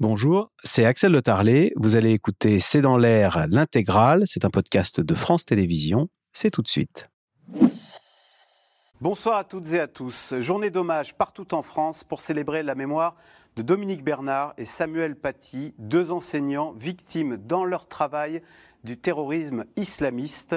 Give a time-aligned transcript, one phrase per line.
[0.00, 1.72] Bonjour, c'est Axel Le Tarlet.
[1.76, 4.24] Vous allez écouter C'est dans l'air l'intégrale.
[4.26, 6.08] C'est un podcast de France Télévisions.
[6.32, 7.10] C'est tout de suite.
[9.00, 10.34] Bonsoir à toutes et à tous.
[10.40, 13.14] Journée d'hommage partout en France pour célébrer la mémoire
[13.54, 18.42] de Dominique Bernard et Samuel Paty, deux enseignants victimes dans leur travail
[18.84, 20.56] du terrorisme islamiste.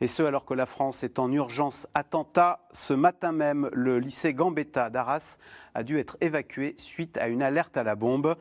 [0.00, 2.66] Et ce, alors que la France est en urgence attentat.
[2.72, 5.38] Ce matin même, le lycée Gambetta d'Arras
[5.74, 8.36] a dû être évacué suite à une alerte à la bombe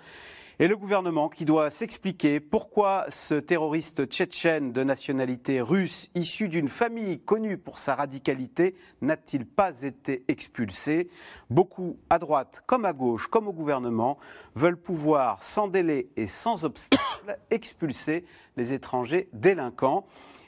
[0.59, 6.69] et le gouvernement qui doit s'expliquer pourquoi ce terroriste tchétchène de nationalité russe, issu d'une
[6.69, 11.09] famille connue pour sa radicalité, n'a-t-il pas été expulsé?
[11.49, 14.17] Beaucoup, à droite comme à gauche, comme au gouvernement,
[14.55, 18.23] veulent pouvoir sans délai et sans obstacle expulser
[18.55, 20.05] les étrangers délinquants.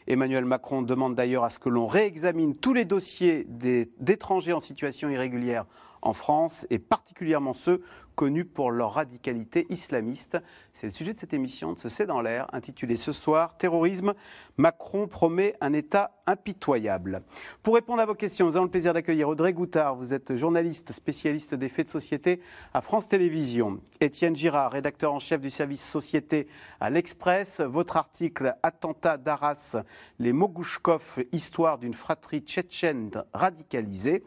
[0.07, 3.45] Emmanuel Macron demande d'ailleurs à ce que l'on réexamine tous les dossiers
[3.99, 5.65] d'étrangers en situation irrégulière
[6.01, 7.81] en France, et particulièrement ceux
[8.17, 10.39] connus pour leur radicalité islamiste.
[10.73, 14.15] C'est le sujet de cette émission de ce C'est dans l'air, intitulée ce soir Terrorisme,
[14.57, 17.21] Macron promet un État impitoyable.
[17.61, 19.95] Pour répondre à vos questions, nous avons le plaisir d'accueillir Audrey Goutard.
[19.95, 22.41] Vous êtes journaliste spécialiste des faits de société
[22.73, 23.79] à France Télévisions.
[24.01, 26.47] Étienne Girard, rédacteur en chef du service Société
[26.79, 27.61] à l'Express.
[27.61, 29.77] Votre article Attentat d'Arras,
[30.17, 34.23] les Mogouchkov, histoire d'une fratrie tchétchène radicalisée.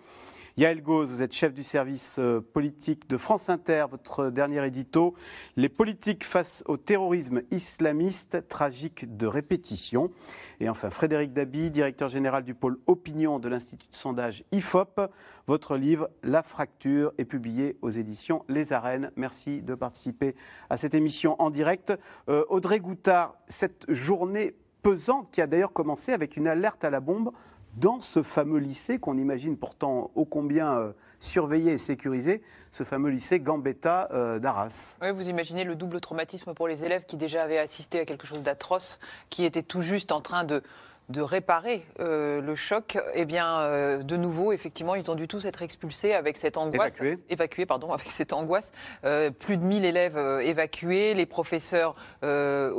[0.57, 3.87] Yael Gauze, vous êtes chef du service euh, politique de France Inter.
[3.89, 5.15] Votre dernier édito,
[5.57, 10.11] Les politiques face au terrorisme islamiste, tragique de répétition.
[10.59, 15.01] Et enfin, Frédéric Dabi, directeur général du pôle opinion de l'Institut de sondage IFOP.
[15.47, 19.13] Votre livre, La fracture, est publié aux éditions Les Arènes.
[19.15, 20.35] Merci de participer
[20.69, 21.93] à cette émission en direct.
[22.29, 27.01] Euh, Audrey Goutard, cette journée pesante qui a d'ailleurs commencé avec une alerte à la
[27.01, 27.31] bombe
[27.75, 33.11] dans ce fameux lycée qu'on imagine pourtant ô combien euh, surveillé et sécurisé, ce fameux
[33.11, 34.97] lycée Gambetta euh, d'Arras.
[35.03, 38.27] Oui, vous imaginez le double traumatisme pour les élèves qui déjà avaient assisté à quelque
[38.27, 38.99] chose d'atroce,
[39.29, 40.63] qui étaient tout juste en train de,
[41.09, 45.63] de réparer euh, le choc, eh bien, de nouveau, effectivement, ils ont dû tous être
[45.63, 46.97] expulsés avec cette angoisse.
[47.01, 47.19] Évacués.
[47.29, 48.73] Évacués, pardon, avec cette angoisse.
[49.03, 51.95] plus de 1000 élèves évacués, les professeurs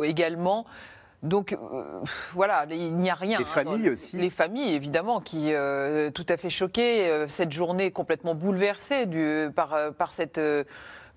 [0.04, 0.66] également.
[1.24, 2.02] Donc euh,
[2.34, 3.38] voilà, il n'y a rien.
[3.38, 4.18] Les hein, familles aussi.
[4.18, 9.50] Les familles, évidemment, qui euh, tout à fait choquées, euh, cette journée complètement bouleversée du,
[9.56, 10.40] par, par cette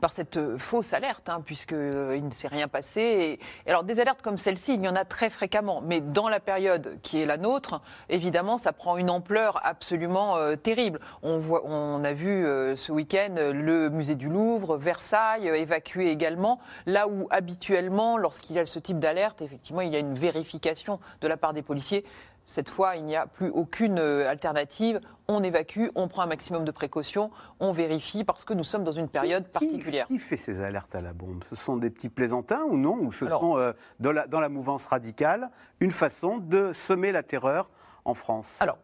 [0.01, 3.39] par cette euh, fausse alerte, hein, puisqu'il euh, ne s'est rien passé.
[3.67, 6.99] Alors des alertes comme celle-ci, il y en a très fréquemment, mais dans la période
[7.03, 11.01] qui est la nôtre, évidemment, ça prend une ampleur absolument euh, terrible.
[11.23, 12.45] On, a vu
[12.77, 18.67] ce week-end le musée du Louvre, Versailles, évacué également, là où habituellement, lorsqu'il y a
[18.67, 22.05] ce type d'alerte, effectivement, il y a une vérification de la part des policiers.
[22.47, 25.01] Cette fois, il n'y a plus aucune euh, alternative.
[25.29, 28.93] On évacue, on prend un maximum de précautions, on vérifie parce que nous sommes dans
[28.93, 30.07] une période particulière.
[30.07, 31.43] Qui fait ces alertes à la bombe?
[31.49, 32.99] Ce sont des petits plaisantins ou non?
[32.99, 35.51] Ou ce sont, euh, dans, la, dans la mouvance radicale,
[35.81, 37.71] une façon de semer la terreur
[38.05, 38.59] en France?
[38.61, 38.77] Alors,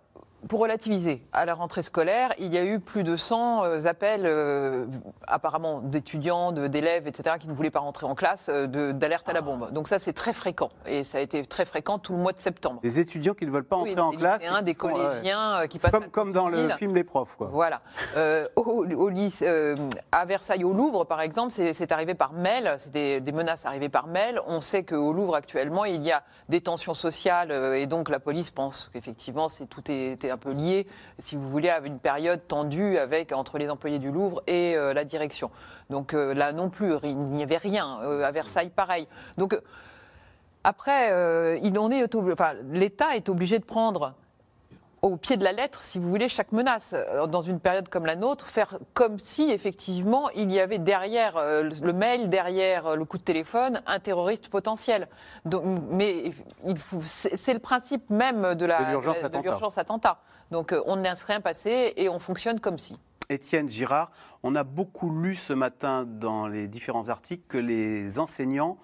[0.48, 4.22] pour relativiser, à la rentrée scolaire, il y a eu plus de 100 euh, appels,
[4.24, 4.86] euh,
[5.26, 9.42] apparemment d'étudiants, d'élèves, etc., qui ne voulaient pas rentrer en classe, euh, d'alerte à la
[9.42, 9.70] bombe.
[9.72, 10.70] Donc ça, c'est très fréquent.
[10.86, 12.80] Et ça a été très fréquent tout le mois de septembre.
[12.82, 15.90] Des étudiants qui ne veulent pas entrer en classe un des collégiens qui passent...
[15.90, 17.48] Comme, comme dans le film Les Profs, quoi.
[17.52, 17.82] Voilà.
[18.56, 19.10] au, au
[20.12, 23.88] à Versailles, au Louvre, par exemple, c'est arrivé par mail, c'est des, des, menaces arrivées
[23.88, 24.40] par mail.
[24.46, 28.50] On sait qu'au Louvre, actuellement, il y a des tensions sociales, et donc la police
[28.50, 30.86] pense qu'effectivement, tout est un peu lié,
[31.18, 34.92] si vous voulez, à une période tendue avec, entre les employés du Louvre et euh,
[34.92, 35.50] la direction.
[35.88, 37.98] Donc euh, là non plus, il n'y avait rien.
[38.02, 39.08] Euh, à Versailles, pareil.
[39.38, 39.58] Donc
[40.62, 44.14] après, il en est, enfin, l'État est obligé de prendre
[45.02, 46.94] au pied de la lettre, si vous voulez, chaque menace.
[46.94, 51.36] Euh, dans une période comme la nôtre, faire comme si, effectivement, il y avait derrière
[51.36, 55.08] euh, le mail, derrière euh, le coup de téléphone, un terroriste potentiel.
[55.44, 56.32] Donc, mais
[57.04, 59.80] c'est le principe même de l'urgence attentat.
[59.80, 60.18] attentat.
[60.50, 62.98] Donc on ne laisse rien passer et on fonctionne comme si.
[63.28, 64.10] Étienne Girard,
[64.42, 68.76] on a beaucoup lu ce matin dans les différents articles que les enseignants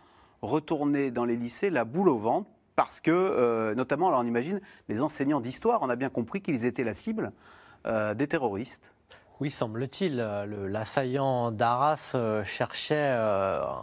[0.42, 4.60] retournaient dans les lycées la boule au ventre parce que, euh, notamment, alors on imagine,
[4.88, 7.32] les enseignants d'histoire, on a bien compris qu'ils étaient la cible
[7.86, 8.92] euh, des terroristes.
[9.40, 10.16] Oui, semble-t-il.
[10.16, 13.18] L'assaillant d'Arras euh, cherchait,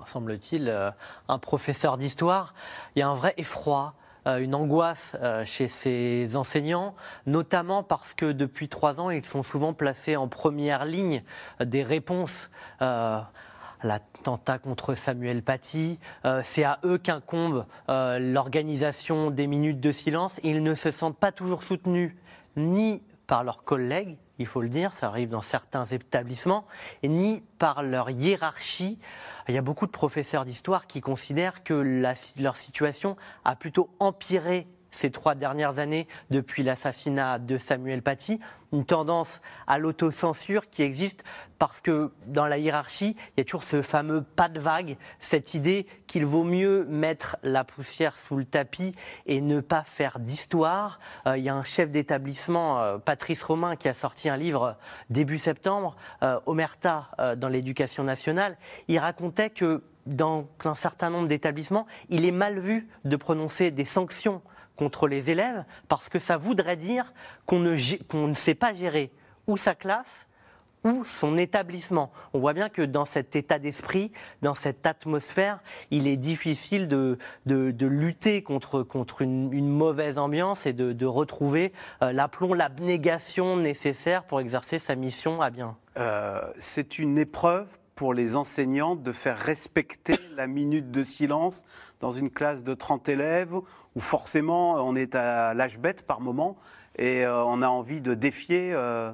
[0.06, 0.94] semble-t-il,
[1.28, 2.54] un professeur d'histoire.
[2.96, 3.96] Il y a un vrai effroi
[4.26, 10.16] une angoisse chez ces enseignants, notamment parce que depuis trois ans, ils sont souvent placés
[10.16, 11.24] en première ligne
[11.60, 12.50] des réponses
[13.84, 16.00] l'attentat contre Samuel Paty.
[16.26, 20.34] Euh, c'est à eux qu'incombe euh, l'organisation des minutes de silence.
[20.44, 22.16] Ils ne se sentent pas toujours soutenus
[22.56, 26.66] ni par leurs collègues, il faut le dire, ça arrive dans certains établissements,
[27.04, 29.00] ni par leur hiérarchie.
[29.48, 31.74] Il y a beaucoup de professeurs d'histoire qui considèrent que
[32.38, 33.16] leur situation
[33.46, 38.40] a plutôt empiré ces trois dernières années depuis l'assassinat de Samuel Paty,
[38.72, 41.24] une tendance à l'autocensure qui existe
[41.60, 45.54] parce que dans la hiérarchie, il y a toujours ce fameux pas de vague, cette
[45.54, 48.94] idée qu'il vaut mieux mettre la poussière sous le tapis
[49.28, 51.00] et ne pas faire d'histoire.
[51.28, 54.76] Euh, il y a un chef d'établissement, euh, Patrice Romain, qui a sorti un livre
[55.10, 58.58] début septembre, euh, Omerta dans l'éducation nationale.
[58.88, 63.86] Il racontait que dans un certain nombre d'établissements, il est mal vu de prononcer des
[63.86, 64.42] sanctions
[64.76, 67.14] contre les élèves parce que ça voudrait dire
[67.46, 69.12] qu'on ne, ne sait pas gérer
[69.48, 70.28] ou sa classe
[70.84, 72.12] ou son établissement.
[72.34, 74.12] On voit bien que dans cet état d'esprit,
[74.42, 75.60] dans cette atmosphère,
[75.92, 81.72] il est difficile de, lutter contre, contre une, mauvaise ambiance et de, de retrouver
[82.02, 85.78] euh, l'aplomb, l'abnégation nécessaire pour exercer sa mission à bien.
[85.98, 91.64] Euh, c'est une épreuve pour les enseignants de faire respecter la minute de silence
[92.00, 93.56] dans une classe de 30 élèves
[93.96, 96.58] où forcément on est à l'âge bête par moment
[96.98, 98.72] et euh, on a envie de défier.
[98.74, 99.12] Euh,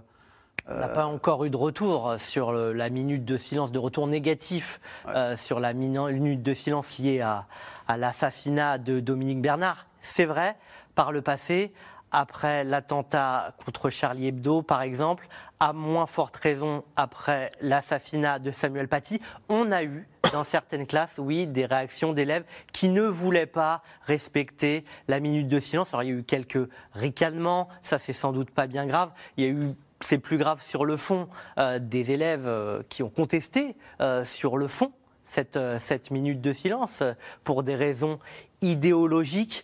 [0.67, 4.79] on n'a pas encore eu de retour sur la minute de silence, de retour négatif
[5.07, 7.47] euh, sur la minute de silence liée à,
[7.87, 9.87] à l'assassinat de Dominique Bernard.
[10.01, 10.55] C'est vrai,
[10.93, 11.73] par le passé,
[12.11, 15.27] après l'attentat contre Charlie Hebdo, par exemple,
[15.59, 21.15] à moins forte raison après l'assassinat de Samuel Paty, on a eu dans certaines classes,
[21.17, 25.89] oui, des réactions d'élèves qui ne voulaient pas respecter la minute de silence.
[25.93, 29.11] Alors il y a eu quelques ricanements, ça c'est sans doute pas bien grave.
[29.37, 31.27] Il y a eu c'est plus grave sur le fond,
[31.57, 34.93] euh, des élèves euh, qui ont contesté euh, sur le fond
[35.25, 37.03] cette, cette minute de silence
[37.43, 38.17] pour des raisons
[38.61, 39.63] idéologiques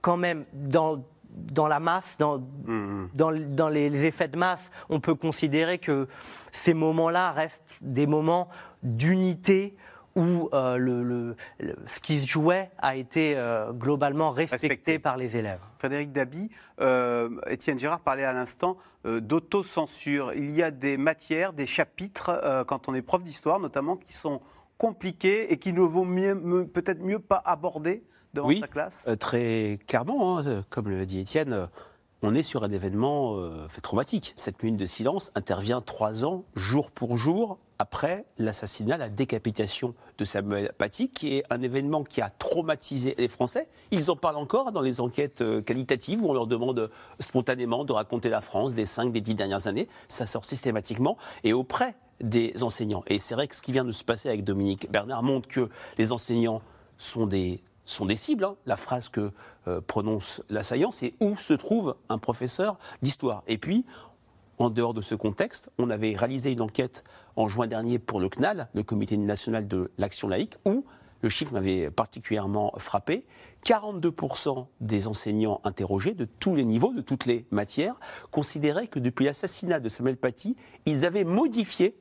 [0.00, 3.10] quand même dans, dans la masse, dans, mmh.
[3.14, 6.08] dans, dans, les effets de masse, on peut considérer que
[6.52, 8.48] ces moments-là restent des moments
[8.82, 9.76] d'unité
[10.16, 11.36] où euh, le,
[11.86, 15.60] ce qui se jouait a été euh, globalement respecté, par les élèves.
[15.78, 16.50] Frédéric Dabi,
[16.80, 20.34] euh, Étienne Girard parlait à l'instant d'autocensure.
[20.34, 24.42] Il y a des matières, des chapitres, quand on est prof d'histoire notamment, qui sont
[24.76, 26.04] compliqués et qui ne vaut
[26.66, 28.02] peut-être mieux pas aborder
[28.36, 31.66] oui, sa classe euh, Très clairement, hein, comme le dit Étienne, euh,
[32.22, 34.32] on est sur un événement euh, traumatique.
[34.36, 40.24] Cette minute de silence intervient trois ans, jour pour jour, après l'assassinat, la décapitation de
[40.24, 43.68] Samuel Paty, qui est un événement qui a traumatisé les Français.
[43.90, 46.90] Ils en parlent encore dans les enquêtes qualitatives où on leur demande
[47.20, 49.88] spontanément de raconter la France des cinq, des dix dernières années.
[50.08, 53.02] Ça sort systématiquement et auprès des enseignants.
[53.06, 55.70] Et c'est vrai que ce qui vient de se passer avec Dominique Bernard montre que
[55.96, 56.60] les enseignants
[56.98, 58.44] sont des sont des cibles.
[58.44, 58.56] Hein.
[58.66, 59.32] La phrase que
[59.68, 63.42] euh, prononce l'assaillant, c'est où se trouve un professeur d'histoire?
[63.46, 63.84] Et puis,
[64.58, 67.04] en dehors de ce contexte, on avait réalisé une enquête
[67.36, 70.84] en juin dernier pour le CNAL, le Comité national de l'action laïque, où
[71.22, 73.26] le chiffre m'avait particulièrement frappé.
[73.64, 78.00] 42% des enseignants interrogés de tous les niveaux, de toutes les matières,
[78.30, 81.96] considéraient que depuis l'assassinat de Samuel Paty, ils avaient modifié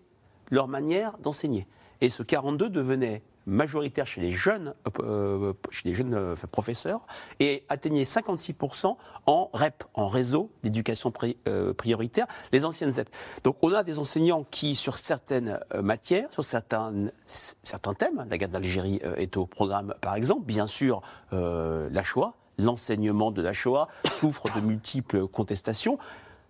[0.51, 1.68] leur manière d'enseigner.
[2.01, 7.01] Et ce 42 devenait majoritaire chez les jeunes, euh, chez les euh, professeurs
[7.39, 8.95] et atteignait 56%
[9.25, 11.12] en REP, en réseau d'éducation
[11.47, 13.09] euh, prioritaire, les anciennes ZEP.
[13.44, 16.94] Donc on a des enseignants qui, sur certaines matières, sur certains,
[17.25, 23.31] certains thèmes, la guerre d'Algérie est au programme par exemple, bien sûr la Shoah, l'enseignement
[23.31, 25.97] de la Shoah souffre de multiples contestations,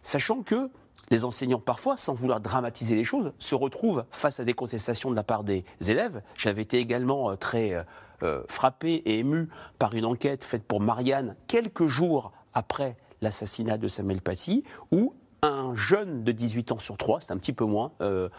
[0.01, 0.69] sachant que
[1.11, 5.15] les enseignants, parfois, sans vouloir dramatiser les choses, se retrouvent face à des contestations de
[5.15, 6.21] la part des élèves.
[6.35, 7.83] J'avais été également euh, très euh,
[8.23, 13.87] euh, frappé et ému par une enquête faite pour Marianne quelques jours après l'assassinat de
[13.87, 17.91] Samuel Paty, où un jeune de 18 ans sur 3, c'est un petit peu moins,
[17.99, 18.31] de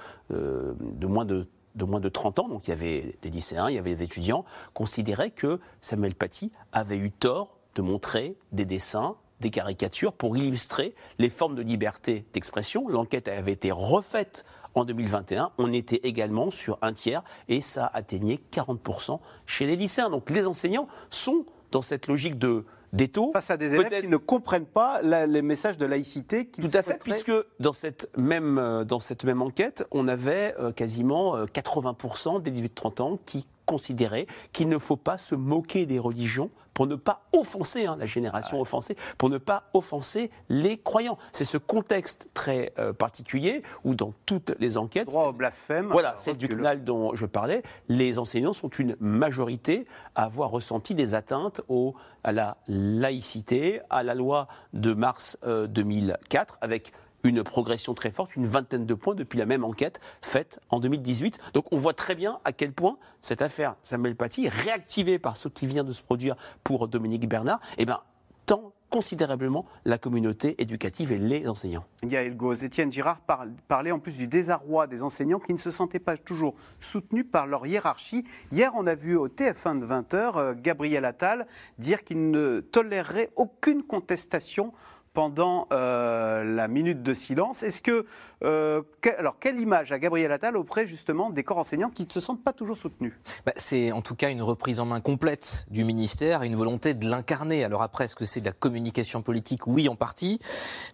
[1.06, 1.46] moins de
[1.76, 4.02] de moins de 30 ans, donc il y avait des lycéens, il y avait des
[4.02, 10.37] étudiants, considéraient que Samuel Paty avait eu tort de montrer des dessins des caricatures pour
[10.37, 12.88] illustrer les formes de liberté d'expression.
[12.88, 14.44] L'enquête avait été refaite
[14.75, 15.52] en 2021.
[15.59, 20.11] On était également sur un tiers et ça atteignait 40% chez les lycéens.
[20.11, 23.30] Donc les enseignants sont dans cette logique de d'étau.
[23.32, 26.47] Face à des élèves qui ne comprennent pas les messages de laïcité.
[26.47, 30.73] Tout à fait, puisque dans cette, même, euh, dans cette même enquête, on avait euh,
[30.73, 36.00] quasiment 80% euh, des 18-30 ans qui considérer qu'il ne faut pas se moquer des
[36.00, 41.18] religions pour ne pas offenser hein, la génération offensée, pour ne pas offenser les croyants.
[41.30, 45.06] C'est ce contexte très euh, particulier où dans toutes les enquêtes...
[45.06, 45.86] Droit au blasphème.
[45.92, 49.86] Voilà, celle du CNAL dont je parlais, les enseignants sont une majorité
[50.16, 56.54] à avoir ressenti des atteintes au, à la laïcité, à la loi de mars 2004,
[56.54, 56.92] euh, avec
[57.24, 61.38] une progression très forte, une vingtaine de points depuis la même enquête faite en 2018.
[61.54, 65.48] Donc on voit très bien à quel point cette affaire Samuel Paty, réactivée par ce
[65.48, 67.86] qui vient de se produire pour Dominique Bernard, eh
[68.46, 71.84] tend considérablement la communauté éducative et les enseignants.
[72.02, 73.20] Gaël Gauze, Étienne Girard
[73.68, 77.46] parlait en plus du désarroi des enseignants qui ne se sentaient pas toujours soutenus par
[77.46, 78.24] leur hiérarchie.
[78.50, 81.46] Hier, on a vu au TF1 de 20h euh, Gabriel Attal
[81.78, 84.72] dire qu'il ne tolérerait aucune contestation
[85.12, 87.62] pendant euh, la minute de silence.
[87.62, 88.06] Est-ce que,
[88.44, 88.82] euh,
[89.18, 92.44] alors, quelle image a Gabriel Attal auprès justement des corps enseignants qui ne se sentent
[92.44, 93.14] pas toujours soutenus?
[93.44, 97.08] Bah, C'est en tout cas une reprise en main complète du ministère, une volonté de
[97.08, 97.64] l'incarner.
[97.64, 99.66] Alors après, est-ce que c'est de la communication politique?
[99.66, 100.38] Oui, en partie,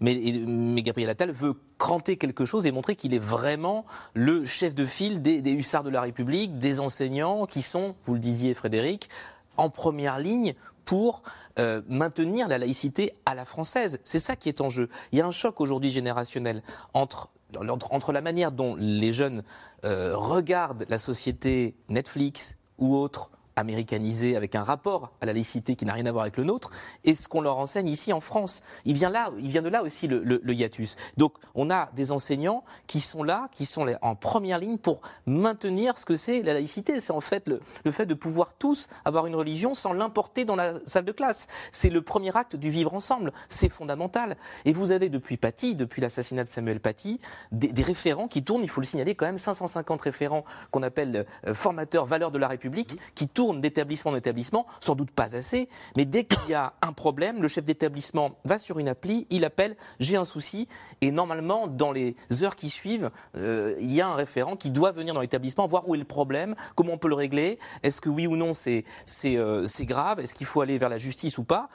[0.00, 0.14] mais,
[0.46, 4.87] mais, Gabriel Attal veut cranter quelque chose et montrer qu'il est vraiment le chef de
[4.87, 9.11] file des, des hussards de la République, des enseignants qui sont, vous le disiez Frédéric,
[9.58, 10.54] en première ligne
[10.87, 11.23] pour
[11.59, 13.99] euh, maintenir la laïcité à la française.
[14.05, 14.88] C'est ça qui est en jeu.
[15.12, 16.62] Il y a un choc aujourd'hui générationnel
[16.95, 17.28] entre,
[18.12, 19.43] la manière dont les jeunes
[19.85, 25.85] euh, regardent la société Netflix ou autre américanisé avec un rapport à la laïcité qui
[25.85, 26.71] n'a rien à voir avec le nôtre,
[27.05, 28.63] et ce qu'on leur enseigne ici en France.
[28.85, 30.97] Il vient, là, il vient de là aussi le, hiatus.
[31.17, 35.99] Donc on a des enseignants qui sont là, qui sont en première ligne pour maintenir
[35.99, 37.01] ce que c'est la laïcité.
[37.01, 40.57] C'est en fait le, le, fait de pouvoir tous avoir une religion sans l'importer dans
[40.57, 41.49] la salle de classe.
[41.73, 43.33] C'est le premier acte du vivre ensemble.
[43.49, 44.37] C'est fondamental.
[44.65, 47.21] Et vous avez depuis Paty, depuis l'assassinat de Samuel Paty,
[47.53, 51.27] des, des, référents qui tournent, il faut le signaler quand même, 550 référents qu'on appelle
[51.47, 55.69] euh, formateurs valeurs de la République, qui tournent d'établissement en établissement, sans doute pas assez,
[55.97, 59.45] mais dès qu'il y a un problème, le chef d'établissement va sur une appli, il
[59.45, 60.69] appelle j'ai un souci,
[61.00, 64.93] et normalement, dans les heures qui suivent, euh, il y a un référent qui doit
[64.93, 68.09] venir dans l'établissement, voir où est le problème, comment on peut le régler, est-ce que
[68.09, 68.85] oui ou non c'est
[69.25, 71.69] euh, grave, est-ce qu'il faut aller vers la justice ou pas.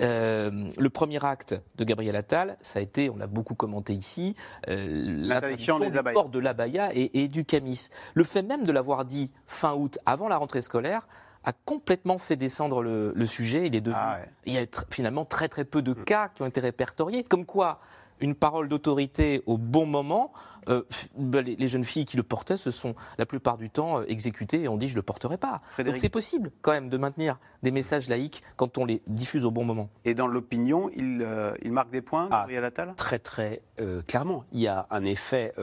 [0.00, 4.34] Euh, le premier acte de Gabriel Attal, ça a été, on l'a beaucoup commenté ici,
[4.66, 7.88] l'interdiction du port de l'abaya et, et du camis.
[8.14, 11.06] Le fait même de l'avoir dit fin août, avant la rentrée scolaire,
[11.48, 13.66] a complètement fait descendre le, sujet.
[13.66, 16.04] Il est devenu, ah il y a finalement très très peu de mm.
[16.04, 17.24] cas qui ont été répertoriés.
[17.24, 17.80] Comme quoi,
[18.20, 20.30] une parole d'autorité au bon moment,
[20.68, 20.82] euh,
[21.16, 24.62] bah, les, jeunes filles qui le portaient se sont la plupart du temps euh, exécutées
[24.62, 25.60] et ont dit je ne le porterai pas.
[25.78, 29.50] Donc c'est possible quand même de maintenir des messages laïques quand on les diffuse au
[29.50, 29.88] bon moment.
[30.04, 32.94] Et dans l'opinion, il, euh, il, marque des points, ah, Gabriel Attal?
[32.96, 33.62] Très très
[34.08, 34.44] clairement.
[34.52, 35.54] Il y a un effet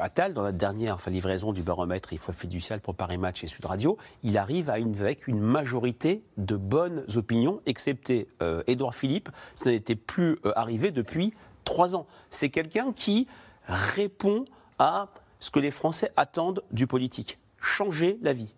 [0.00, 3.48] Attal dans la dernière enfin, livraison du baromètre Il faut fiducial pour Paris Match et
[3.48, 3.98] Sud Radio.
[4.22, 8.28] Il arrive à une, avec une majorité de bonnes opinions, excepté
[8.68, 9.28] Édouard Philippe.
[9.56, 12.06] Ça n'était plus arrivé depuis trois ans.
[12.30, 13.26] C'est quelqu'un qui
[13.66, 14.44] répond
[14.78, 15.08] à
[15.38, 17.38] ce que les Français attendent du politique.
[17.60, 18.52] Changer la vie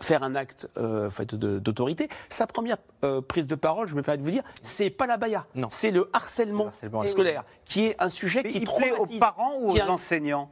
[0.00, 2.08] faire un acte euh, d'autorité.
[2.28, 5.16] Sa première euh, prise de parole, je me permets de vous dire, c'est pas la
[5.16, 6.70] baya, c'est le harcèlement,
[7.06, 10.50] scolaire, qui est un sujet qui il plaît aux parents ou aux enseignants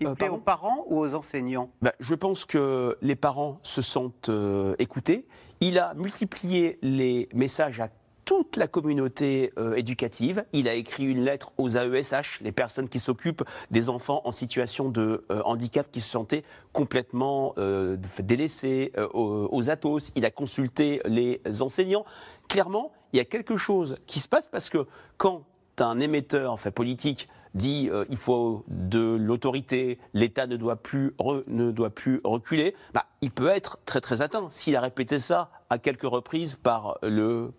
[0.00, 1.70] il euh, plaît aux parents ou aux enseignants?
[1.82, 4.30] Bah, Je pense que les parents se sentent
[4.78, 5.26] écoutés.
[5.60, 7.88] Il a multiplié les messages à
[8.28, 10.44] toute la communauté euh, éducative.
[10.52, 14.90] Il a écrit une lettre aux AESH, les personnes qui s'occupent des enfants en situation
[14.90, 16.44] de euh, handicap qui se sentaient
[16.74, 20.10] complètement euh, délaissés, aux, ATOS.
[20.14, 22.04] Il a consulté les enseignants.
[22.48, 25.44] Clairement, il y a quelque chose qui se passe parce que quand
[25.80, 31.14] un émetteur enfin, politique dit euh, il faut de l'autorité, l'État ne, doit plus
[32.24, 36.56] reculer, bah, il peut être très très atteint s'il a répété ça à quelques reprises
[36.56, 37.50] par le,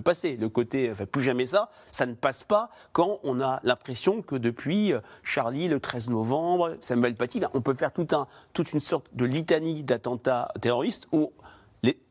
[0.00, 0.36] passé.
[0.36, 4.36] Le côté enfin, plus jamais ça, ça ne passe pas quand on a l'impression que
[4.36, 9.24] depuis euh, Charlie, le 13 novembre, Samuel Paty, on peut faire toute une sorte de
[9.24, 11.32] litanie d'attentats terroristes où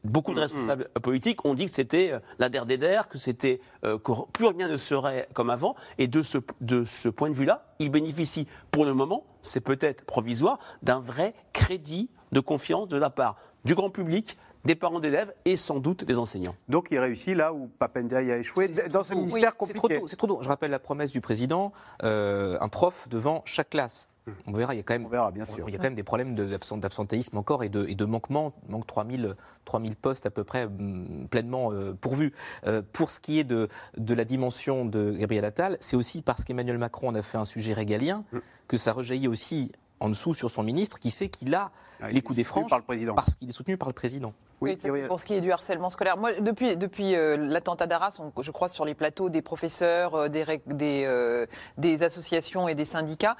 [0.03, 0.99] beaucoup de mm, responsables mm.
[0.99, 4.47] politiques ont dit que c'était euh, la der des der, que c'était euh, que plus
[4.47, 5.75] rien ne serait comme avant.
[5.97, 10.05] Et de ce, de ce point de vue-là, il bénéficie pour le moment, c'est peut-être
[10.05, 15.33] provisoire, d'un vrai crédit de confiance de la part du grand public, des parents d'élèves
[15.45, 16.55] et sans doute des enseignants.
[16.69, 20.01] Donc il réussit là où Papendiaï a échoué, dans ce ministère compliqué.
[20.07, 20.39] C'est trop, tôt.
[20.41, 21.71] Je rappelle la promesse du président,
[22.03, 24.09] euh, un prof devant chaque classe.
[24.47, 25.69] On verra, il y a quand même, bien sûr.
[25.69, 28.53] Il y a quand même des problèmes d'absentéisme encore et de, et de manquement.
[28.65, 32.33] Il manque 3000, 3000 postes à peu près mm, pleinement euh, pourvus.
[32.65, 33.67] Euh, pour ce qui est de,
[33.97, 37.45] de la dimension de Gabriel Attal, c'est aussi parce qu'Emmanuel Macron en a fait un
[37.45, 38.39] sujet régalien mm.
[38.67, 41.71] que ça rejaillit aussi en dessous sur son ministre qui sait qu'il a
[42.01, 42.71] ah, les coups des franges
[43.15, 44.33] parce qu'il est soutenu par le président.
[44.61, 46.17] Oui, pour ce qui est du harcèlement scolaire.
[46.17, 51.45] Moi, depuis, depuis euh, l'attentat d'Arras, je crois sur les plateaux des professeurs, des, des,
[51.77, 53.35] des associations et des syndicats,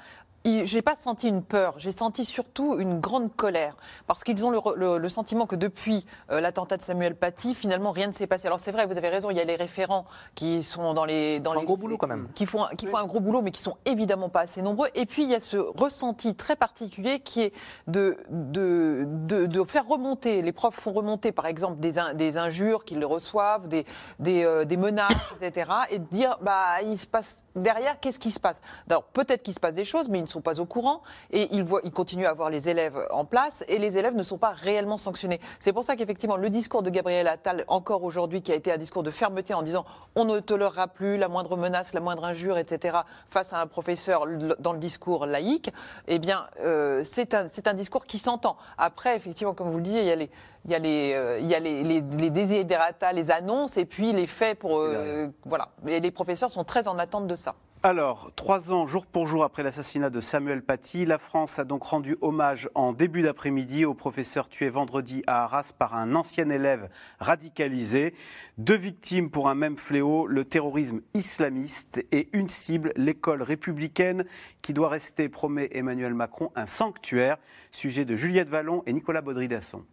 [0.64, 3.76] j'ai pas senti une peur, j'ai senti surtout une grande colère,
[4.06, 8.12] parce qu'ils ont le, sentiment que depuis euh, l'attentat de Samuel Paty, finalement rien ne
[8.12, 8.46] s'est passé.
[8.46, 11.40] Alors c'est vrai, vous avez raison, il y a les référents qui sont dans les,
[11.40, 13.50] dans les, un gros boulot quand même, qui font, qui font un gros boulot, mais
[13.50, 14.88] qui sont évidemment pas assez nombreux.
[14.94, 17.52] Et puis il y a ce ressenti très particulier qui est
[17.86, 22.84] de de, de, de faire remonter, les profs font remonter par exemple des, des injures
[22.84, 23.86] qu'ils reçoivent, des
[24.18, 25.70] des, euh, des menaces, etc.
[25.90, 28.60] Et de dire bah il se passe derrière, qu'est-ce qui se passe?
[28.88, 31.48] Alors peut-être qu'il se passe des choses, mais ils ne sont pas au courant et
[31.52, 34.38] ils, voient, ils continuent à avoir les élèves en place et les élèves ne sont
[34.38, 35.40] pas réellement sanctionnés.
[35.58, 38.78] C'est pour ça qu'effectivement le discours de Gabriel Attal, encore aujourd'hui, qui a été un
[38.78, 42.58] discours de fermeté en disant on ne tolérera plus la moindre menace, la moindre injure,
[42.58, 44.26] etc., face à un professeur
[44.58, 45.72] dans le discours laïque,
[46.06, 48.56] eh bien euh, c'est un, un discours qui s'entend.
[48.78, 50.30] Après, effectivement, comme vous le disiez, il y a les
[50.66, 52.66] il y a les, euh, il y a les, les, les
[53.12, 54.78] les annonces et puis les faits pour.
[54.78, 55.68] Euh, voilà.
[55.86, 57.54] Et les professeurs sont très en attente de ça.
[57.88, 61.84] Alors, trois ans, jour pour jour après l'assassinat de Samuel Paty, la France a donc
[61.84, 66.88] rendu hommage en début d'après-midi au professeur tué vendredi à Arras par un ancien élève
[67.20, 68.12] radicalisé.
[68.58, 74.24] Deux victimes pour un même fléau, le terrorisme islamiste et une cible, l'école républicaine,
[74.62, 77.36] qui doit rester, promet Emmanuel Macron, un sanctuaire.
[77.70, 79.84] Sujet de Juliette Vallon et Nicolas Baudry-Dasson.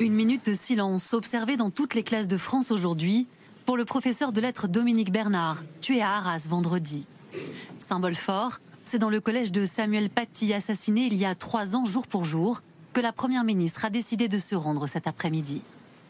[0.00, 3.28] Une minute de silence observée dans toutes les classes de France aujourd'hui
[3.66, 7.06] pour le professeur de lettres Dominique Bernard, tué à Arras vendredi.
[7.80, 11.84] Symbole fort, c'est dans le collège de Samuel Paty, assassiné il y a trois ans
[11.84, 12.62] jour pour jour,
[12.94, 15.60] que la Première ministre a décidé de se rendre cet après-midi.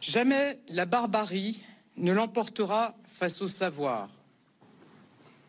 [0.01, 1.61] Jamais la barbarie
[1.97, 4.09] ne l'emportera face au savoir.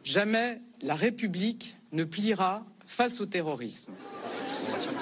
[0.03, 3.93] Jamais la République ne pliera face au terrorisme.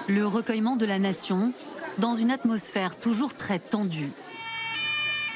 [0.09, 1.53] Le recueillement de la nation
[1.99, 4.11] dans une atmosphère toujours très tendue.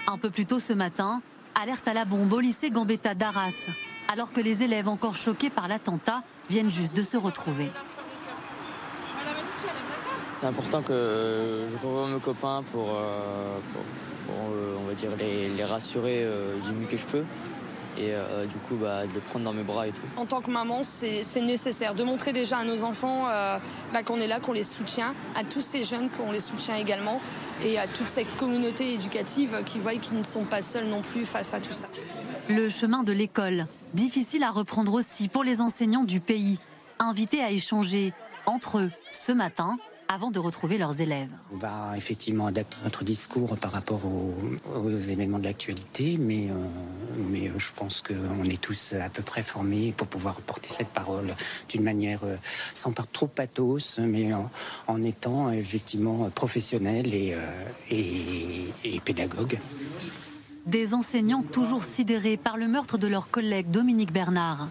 [0.08, 1.22] Un peu plus tôt ce matin,
[1.62, 3.67] alerte à la bombe au lycée Gambetta d'Arras,
[4.08, 7.70] alors que les élèves encore choqués par l'attentat viennent juste de se retrouver.
[10.39, 13.58] C'est important que je revoie mes copains pour, euh,
[14.29, 17.24] euh, les, rassurer euh, du mieux que je peux
[17.98, 20.02] et euh, du coup bah, de les prendre dans mes bras et tout.
[20.18, 23.58] En tant que maman, c'est nécessaire de montrer déjà à nos enfants euh,
[23.92, 27.22] bah, qu'on est là, qu'on les soutient, à tous ces jeunes qu'on les soutient également
[27.64, 31.25] et à toute cette communauté éducative qui voient qu'ils ne sont pas seuls non plus
[31.25, 31.88] face à tout ça.
[32.50, 36.60] Le chemin de l'école, difficile à reprendre aussi pour les enseignants du pays,
[37.00, 38.14] invités à échanger
[38.46, 39.77] entre eux ce matin
[40.14, 41.32] avant de retrouver leurs élèves.
[41.52, 46.54] On va effectivement adapter notre discours par rapport aux, événements de l'actualité, mais, euh,
[47.32, 50.90] mais euh, je pense qu'on est tous à peu près formés pour pouvoir porter cette
[50.90, 51.34] parole
[51.68, 52.36] d'une manière euh,
[52.76, 54.30] sans pas trop pathos, mais
[54.88, 57.36] en, étant effectivement professionnel et,
[57.90, 59.58] et, et pédagogue.
[60.68, 64.70] Des enseignants toujours sidérés par le meurtre de leur collègue Dominique Bernard.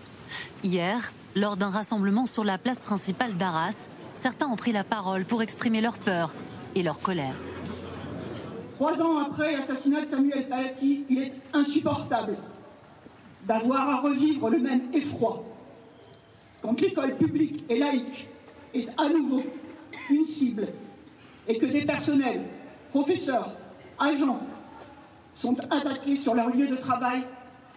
[0.62, 3.88] Hier, lors d'un rassemblement sur la place principale d'Arras,
[4.22, 6.32] certains ont pris la parole pour exprimer leur peur
[6.76, 7.34] et leur colère.
[8.76, 12.36] Trois ans après l'assassinat de Samuel Paty, il est insupportable
[13.44, 15.42] d'avoir à revivre le même effroi
[16.62, 18.28] quand l'école publique et laïque
[18.72, 19.42] est à nouveau
[20.08, 20.68] une cible
[21.48, 22.42] et que des personnels,
[22.90, 23.56] professeurs,
[23.98, 24.46] agents
[25.34, 27.22] sont attaqués sur leur lieu de travail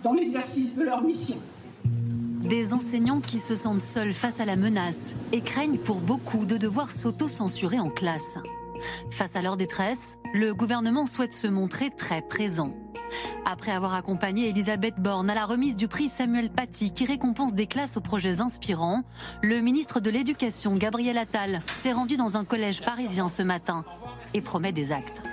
[0.04, 1.40] dans l'exercice de leur mission.
[2.50, 6.58] Des enseignants qui se sentent seuls face à la menace et craignent pour beaucoup de
[6.58, 8.38] devoir s'auto-censurer en classe.
[9.10, 12.76] Face à leur détresse, le gouvernement souhaite se montrer très présent.
[13.46, 17.66] Après avoir accompagné Elisabeth Borne à la remise du prix Samuel Paty qui récompense des
[17.66, 19.02] classes aux projets inspirants,
[19.42, 23.86] le ministre de l'Éducation Gabriel Attal s'est rendu dans un collège parisien ce matin
[24.36, 25.24] et promet des actes.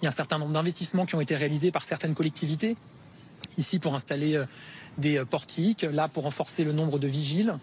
[0.00, 2.76] Il y a un certain nombre d'investissements qui ont été réalisés par certaines collectivités,
[3.58, 4.46] ici pour installer euh,
[4.98, 7.54] des euh, portiques, là pour renforcer le nombre de vigiles,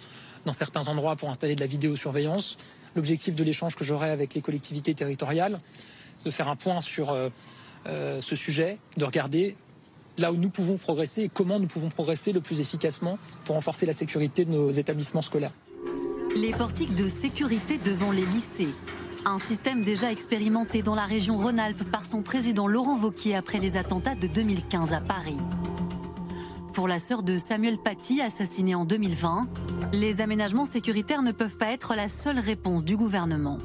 [0.46, 2.58] dans certains endroits pour installer de la vidéosurveillance.
[2.96, 5.60] L'objectif de l'échange que j'aurai avec les collectivités territoriales,
[6.18, 7.30] c'est de faire un point sur euh,
[7.86, 9.56] euh, ce sujet, de regarder
[10.18, 13.86] là où nous pouvons progresser et comment nous pouvons progresser le plus efficacement pour renforcer
[13.86, 15.54] la sécurité de nos établissements scolaires.
[16.36, 18.74] Les portiques de sécurité devant les lycées.
[19.26, 23.78] Un système déjà expérimenté dans la région Rhône-Alpes par son président Laurent Vauquier après les
[23.78, 25.38] attentats de 2015 à Paris
[26.78, 29.48] pour la sœur de Samuel Paty, assassiné en 2020,
[29.94, 33.58] les aménagements sécuritaires ne peuvent pas être la seule réponse du gouvernement.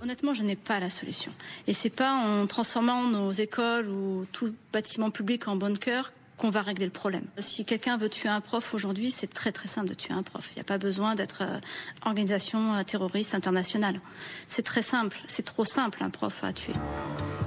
[0.00, 1.30] Honnêtement, je n'ai pas la solution.
[1.66, 6.62] Et c'est pas en transformant nos écoles ou tout bâtiment public en bunker qu'on va
[6.62, 7.24] régler le problème.
[7.38, 10.48] Si quelqu'un veut tuer un prof aujourd'hui, c'est très très simple de tuer un prof.
[10.52, 11.58] Il n'y a pas besoin d'être euh,
[12.04, 14.00] organisation euh, terroriste internationale.
[14.48, 16.72] C'est très simple, c'est trop simple un prof à tuer.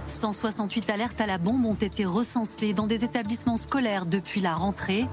[0.07, 5.05] 168 alertes à la bombe ont été recensées dans des établissements scolaires depuis la rentrée.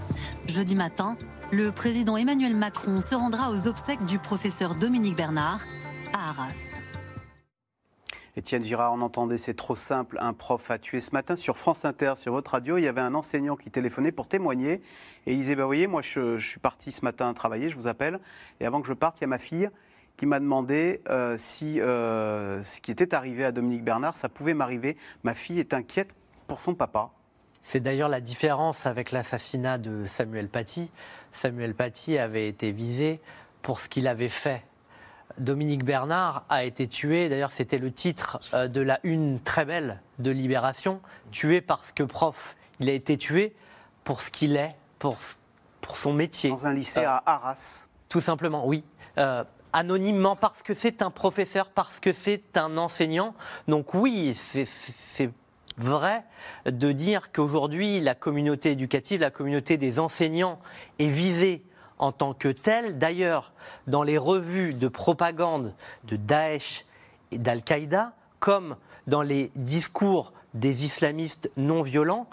[0.46, 1.16] Jeudi matin,
[1.50, 5.60] le président Emmanuel Macron se rendra aux obsèques du professeur Dominique Bernard
[6.12, 6.80] à Arras.
[8.36, 11.84] Étienne Girard, on entendait, c'est trop simple, un prof a tué ce matin sur France
[11.84, 14.82] Inter, sur votre radio, il y avait un enseignant qui téléphonait pour témoigner
[15.26, 17.86] et il disait, bah, vous voyez, moi je, suis parti ce matin travailler, je vous
[17.86, 18.18] appelle,
[18.58, 19.70] et avant que je parte, il y a ma fille
[20.16, 24.54] qui m'a demandé euh, si euh, ce qui était arrivé à Dominique Bernard, ça pouvait
[24.54, 24.96] m'arriver.
[25.22, 26.14] Ma fille est inquiète
[26.46, 27.10] pour son papa.
[27.64, 30.90] C'est d'ailleurs la différence avec l'assassinat de Samuel Paty.
[31.32, 33.20] Samuel Paty avait été visé
[33.62, 34.62] pour ce qu'il avait fait.
[35.38, 40.00] Dominique Bernard a été tué, d'ailleurs c'était le titre euh, de la une très belle
[40.18, 41.00] de Libération,
[41.32, 42.56] tué parce que prof.
[42.80, 43.54] Il a été tué
[44.04, 45.16] pour ce qu'il est, pour,
[45.80, 46.50] pour son métier.
[46.50, 47.86] Dans un lycée à Arras.
[48.08, 48.84] Tout simplement, oui.
[49.18, 53.34] Euh, anonymement parce que c'est un professeur, parce que c'est un enseignant.
[53.68, 55.30] Donc oui, c'est
[55.76, 56.24] vrai
[56.66, 60.60] de dire qu'aujourd'hui, la communauté éducative, la communauté des enseignants
[60.98, 61.64] est visée
[61.98, 62.98] en tant que telle.
[62.98, 63.52] D'ailleurs,
[63.86, 66.84] dans les revues de propagande de Daesh
[67.30, 68.76] et d'Al-Qaïda, comme
[69.06, 72.28] dans les discours des islamistes non violents,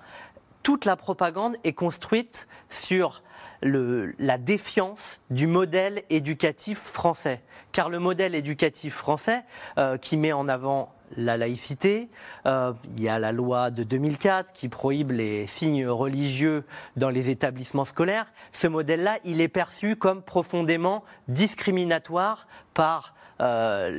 [0.64, 3.24] toute la propagande est construite sur
[3.64, 7.42] la défiance du modèle éducatif français.
[7.72, 9.44] Car le modèle éducatif français,
[9.78, 12.10] euh, qui met en avant la laïcité,
[12.46, 16.64] euh, il y a la loi de 2004 qui prohibe les signes religieux
[16.96, 23.90] dans les établissements scolaires, ce modèle-là, il est perçu comme profondément discriminatoire par euh,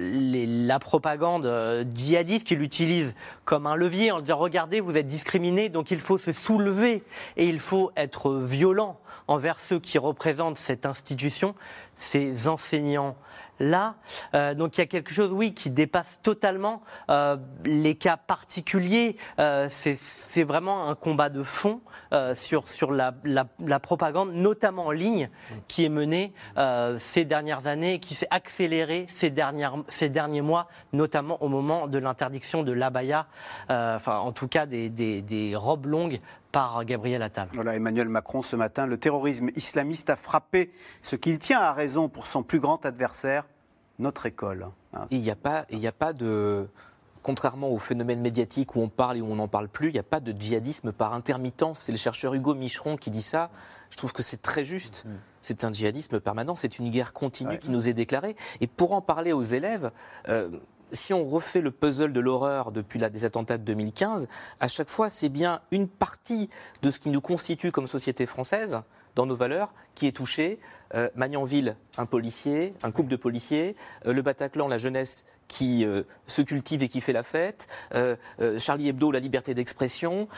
[0.67, 3.13] la propagande euh, djihadiste qui l'utilise
[3.45, 7.03] comme un levier en disant regardez vous êtes discriminés donc il faut se soulever
[7.37, 11.57] et il faut être violent envers ceux qui représentent cette institution,
[11.97, 13.17] ces enseignants
[13.63, 13.95] là.
[14.35, 19.17] Euh, donc il y a quelque chose, oui, qui dépasse totalement euh, les cas particuliers.
[19.39, 21.81] Euh, c'est vraiment un combat de fond
[22.35, 25.31] sur, sur la, la- propagande, notamment en ligne,
[25.67, 26.35] qui est menée
[26.99, 31.97] ces dernières années qui s'est accélérée ces, dernières, ces derniers mois, notamment au moment de
[31.97, 33.29] l'interdiction de l'abaya,
[33.71, 36.21] enfin en tout cas des, des- des robes longues
[36.51, 37.49] par Gabriel Attal.
[37.55, 40.71] Voilà, Emmanuel Macron ce matin, le terrorisme islamiste a frappé
[41.01, 43.45] ce qu'il tient à raison pour son plus grand adversaire,
[44.03, 44.69] notre école.
[45.11, 46.69] Et il n'y a pas, il n'y a pas de,
[47.23, 49.99] contrairement au phénomène médiatique où on parle et où on n'en parle plus, il n'y
[49.99, 51.79] a pas de djihadisme par intermittence.
[51.81, 53.51] C'est le chercheur Hugo Micheron qui dit ça.
[53.91, 55.07] Je trouve que c'est très juste.
[55.41, 56.57] C'est un djihadisme permanent.
[56.57, 57.59] C'est une guerre continue Ouais.
[57.59, 58.37] qui nous est déclarée.
[58.61, 59.91] Et pour en parler aux élèves.
[60.29, 60.51] euh,
[60.95, 64.29] si on refait le puzzle de l'horreur depuis la, des attentats de 2015,
[64.61, 66.51] à chaque fois, c'est bien une partie
[66.83, 68.79] de ce qui nous constitue comme société française,
[69.15, 70.59] dans nos valeurs, qui est touchée.
[70.95, 73.77] Euh, Magnanville, un policier, un couple de policiers.
[74.07, 77.67] Euh, le Bataclan, la jeunesse qui euh, se cultive et qui fait la fête.
[78.59, 80.29] Charlie Hebdo, la liberté d'expression.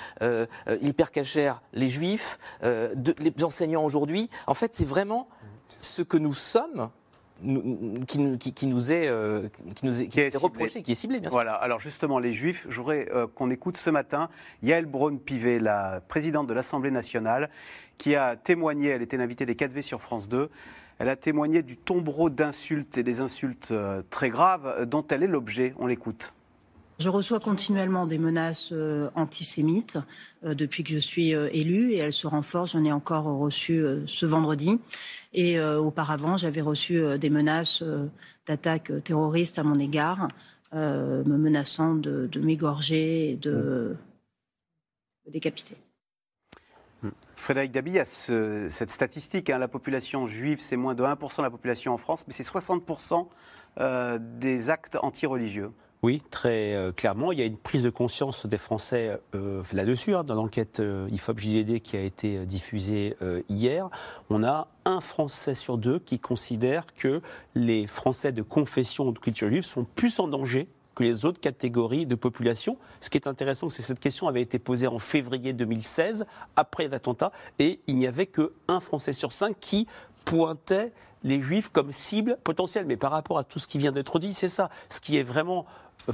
[0.82, 2.38] Hypercacher, les juifs.
[2.62, 4.28] Les enseignants aujourd'hui.
[4.46, 5.28] En fait, c'est vraiment
[5.68, 6.90] ce que nous sommes
[7.40, 10.94] qui, nous- qui- qui nous est, euh, qui nous est, qui est reproché, qui est
[10.94, 11.36] ciblé, bien sûr.
[11.36, 14.28] Voilà, alors justement, les Juifs, je voudrais euh, qu'on écoute ce matin
[14.62, 17.50] Yael Braun-Pivet, la présidente de l'Assemblée nationale,
[17.98, 20.48] qui a témoigné, elle était invitée des 4V sur France 2,
[21.00, 25.28] elle a témoigné du tombereau d'insultes et des insultes euh, très graves dont elle est
[25.28, 25.74] l'objet.
[25.78, 26.32] On l'écoute.
[26.98, 29.98] Je reçois continuellement des menaces euh, antisémites
[30.44, 32.72] euh, depuis que je suis euh, élue et elles se renforcent.
[32.72, 34.78] J'en ai encore reçu ce vendredi.
[35.33, 37.83] Et auparavant, j'avais reçu des menaces
[38.46, 40.28] d'attaques terroristes à mon égard,
[40.72, 43.96] me menaçant de, m'égorger et de
[45.26, 45.76] me décapiter.
[47.35, 51.46] Frédéric Dabi, a ce- cette statistique, hein, la population juive, c'est moins de 1% de
[51.46, 53.28] la population en France, mais c'est 60%
[53.80, 55.72] euh, des actes antireligieux.
[56.04, 57.32] Oui, très euh, clairement.
[57.32, 60.14] Il y a une prise de conscience des Français euh, là-dessus.
[60.14, 63.16] hein, dans l'enquête euh, IFOP-JDD qui a été diffusée
[63.48, 63.88] hier,
[64.28, 67.22] on a un Français sur deux qui considère que
[67.54, 71.40] les Français de confession ou de culture juive sont plus en danger que les autres
[71.40, 72.76] catégories de population.
[73.00, 76.86] Ce qui est intéressant, c'est que cette question avait été posée en février 2016, après
[76.88, 79.86] l'attentat, et il n'y avait qu'un Français sur cinq qui
[80.26, 80.92] pointait
[81.24, 82.86] les Juifs comme cible potentielle.
[82.86, 84.70] Mais par rapport à tout ce qui vient d'être dit, c'est ça.
[84.88, 85.66] Ce qui est vraiment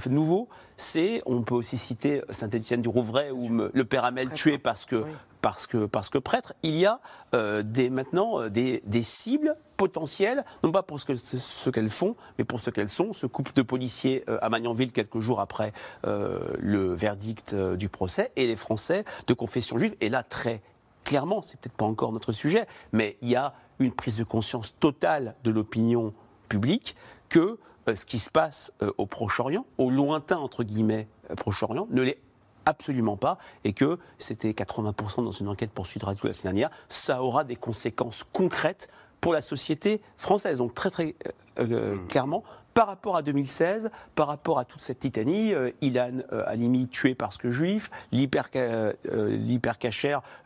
[0.08, 4.86] nouveau, c'est, on peut aussi citer Saint-Étienne du Rouvray ou le père Hamel tué parce
[4.86, 5.04] que,
[5.42, 6.52] parce que, parce que prêtre.
[6.62, 7.00] Il y a
[7.34, 11.88] euh, des, maintenant euh, des, des cibles potentielles, non pas pour ce que- ce qu'elles
[11.90, 13.12] font, mais pour ce qu'elles sont.
[13.12, 15.72] Ce couple de policiers euh, à Magnanville, quelques jours après
[16.06, 19.96] euh, le verdict euh, du procès, et les Français de confession juive.
[20.02, 20.60] Et là, très
[21.04, 24.78] clairement, c'est peut-être pas encore notre sujet, mais il y a une prise de conscience
[24.78, 26.12] totale de l'opinion
[26.50, 26.94] publique
[27.30, 27.56] que euh,
[27.96, 32.18] ce qui se passe euh, au Proche-Orient, au lointain entre guillemets euh, Proche-Orient, ne l'est
[32.66, 37.22] absolument pas et que c'était 80% dans une enquête poursuite Radio la semaine dernière, ça
[37.22, 38.88] aura des conséquences concrètes
[39.20, 40.58] pour la société française.
[40.58, 45.00] Donc très très euh, euh, clairement, par rapport à 2016, par rapport à toute cette
[45.00, 48.92] titanie, euh, Ilan euh, Halimi tué parce que juif, euh,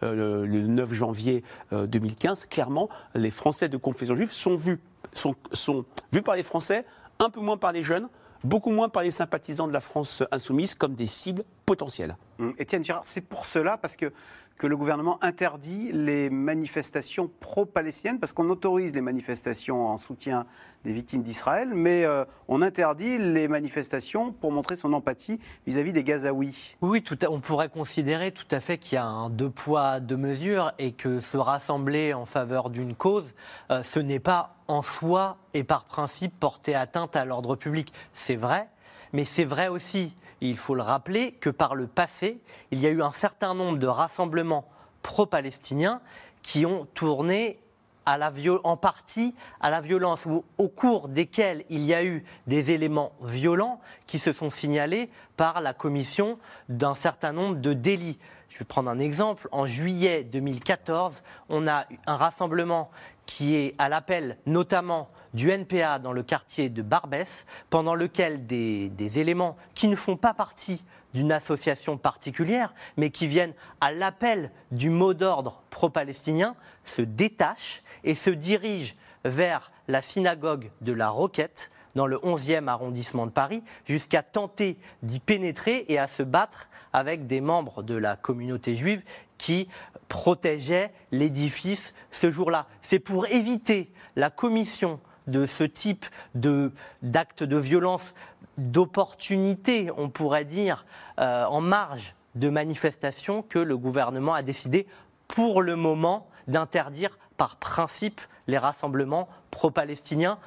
[0.02, 4.80] le, le 9 janvier euh, 2015, clairement, les Français de confession juive sont vus,
[5.12, 6.84] sont, sont vus par les Français,
[7.20, 8.08] un peu moins par les jeunes,
[8.42, 12.16] beaucoup moins par les sympathisants de la France insoumise comme des cibles potentielles.
[12.38, 14.12] Hum, Étienne Girard, c'est pour cela, parce que,
[14.58, 20.44] que le gouvernement interdit les manifestations pro-palestiniennes, parce qu'on autorise les manifestations en soutien
[20.84, 26.04] des victimes d'Israël, mais euh, on interdit les manifestations pour montrer son empathie vis-à-vis des
[26.04, 26.76] Gazaouis.
[26.82, 29.98] Oui, tout à- on pourrait considérer tout à fait qu'il y a un deux poids,
[30.00, 33.32] deux mesures et que se rassembler en faveur d'une cause,
[33.70, 37.92] euh, ce n'est pas en soi et par principe porter atteinte à l'ordre public.
[38.14, 38.68] C'est vrai,
[39.12, 42.90] mais c'est vrai aussi, il faut le rappeler, que par le passé, il y a
[42.90, 44.68] eu un certain nombre de rassemblements
[45.02, 46.00] pro-palestiniens
[46.42, 47.60] qui ont tourné
[48.06, 53.12] en partie à la violence, ou au cours desquels il y a eu des éléments
[53.22, 58.18] violents qui se sont signalés par la commission d'un certain nombre de délits.
[58.50, 59.48] Je vais prendre un exemple.
[59.52, 62.90] En juillet 2014, on a eu un rassemblement
[63.26, 68.90] qui est à l'appel notamment du NPA dans le quartier de Barbès, pendant lequel des,
[69.18, 74.90] éléments qui ne font pas partie d'une association particulière, mais qui viennent à l'appel du
[74.90, 82.06] mot d'ordre pro-palestinien, se détachent et se dirigent vers la synagogue de la Roquette, dans
[82.06, 87.40] le 11e arrondissement de Paris, jusqu'à tenter d'y pénétrer et à se battre avec des
[87.40, 89.02] membres de la communauté juive
[89.44, 89.68] qui
[90.08, 92.66] protégeaient l'édifice ce jour-là.
[92.80, 98.14] C'est pour éviter la commission de ce type d'actes de, violence,
[98.56, 100.86] d'opportunité, on pourrait dire,
[101.18, 104.86] euh, en marge de manifestations que le gouvernement a décidé
[105.28, 110.38] pour le moment d'interdire par principe les rassemblements pro-palestiniens.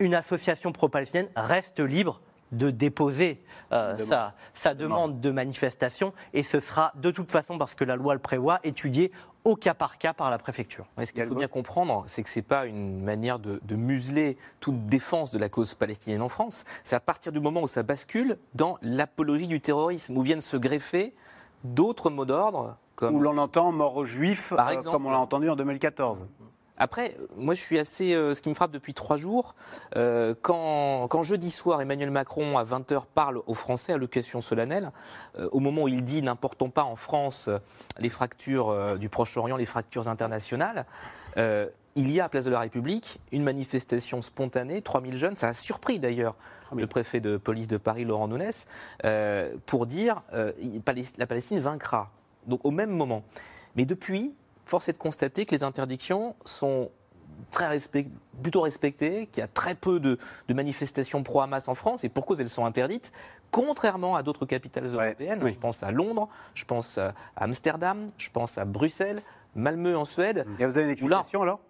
[0.00, 2.20] Une association pro-palestinienne reste libre
[2.52, 4.08] de déposer euh, Demande.
[4.08, 8.14] sa, sa demande de manifestation et ce sera de toute façon, parce que la loi
[8.14, 9.10] le prévoit, étudié
[9.44, 10.86] au cas par cas par la préfecture.
[11.02, 14.38] Ce qu'il faut bien comprendre, c'est que ce n'est pas une manière de, de museler
[14.60, 16.64] toute défense de la cause palestinienne en France.
[16.82, 20.56] C'est à partir du moment où ça bascule dans l'apologie du terrorisme, où viennent se
[20.56, 21.14] greffer
[21.62, 22.76] d'autres mots d'ordre.
[22.94, 23.16] Comme...
[23.16, 24.96] Où l'on entend mort aux juifs, Par euh, exemple.
[24.96, 26.26] comme on l'a entendu en 2014.
[26.76, 28.14] Après, moi je suis assez.
[28.14, 29.54] euh, ce qui me frappe depuis trois jours,
[29.96, 34.90] euh, quand, quand jeudi soir Emmanuel Macron à 20h parle aux Français à l'occasion solennelle,
[35.38, 37.48] euh, au moment où il dit n'importons pas en France
[37.98, 40.86] les fractures du Proche-Orient, les fractures internationales,
[41.96, 45.54] il y a à Place de la République une manifestation spontanée, 3000 jeunes, ça a
[45.54, 46.34] surpris d'ailleurs
[46.74, 48.28] le préfet de police de Paris, Laurent
[49.04, 52.10] euh, pour dire la Palestine vaincra.
[52.46, 53.22] Donc au même moment.
[53.76, 56.90] Mais depuis, force est de constater que les interdictions sont
[57.50, 58.10] très respect-
[58.42, 62.26] plutôt respectées, qu'il y a très peu de, de manifestations pro-Hamas en France, et pour
[62.26, 63.12] cause elles sont interdites,
[63.50, 65.40] contrairement à d'autres capitales européennes.
[65.46, 69.22] Je pense à Londres, je pense à Amsterdam, je pense à Bruxelles,
[69.54, 70.46] Malmö en Suède.
[70.58, 71.60] Et vous avez une explication alors?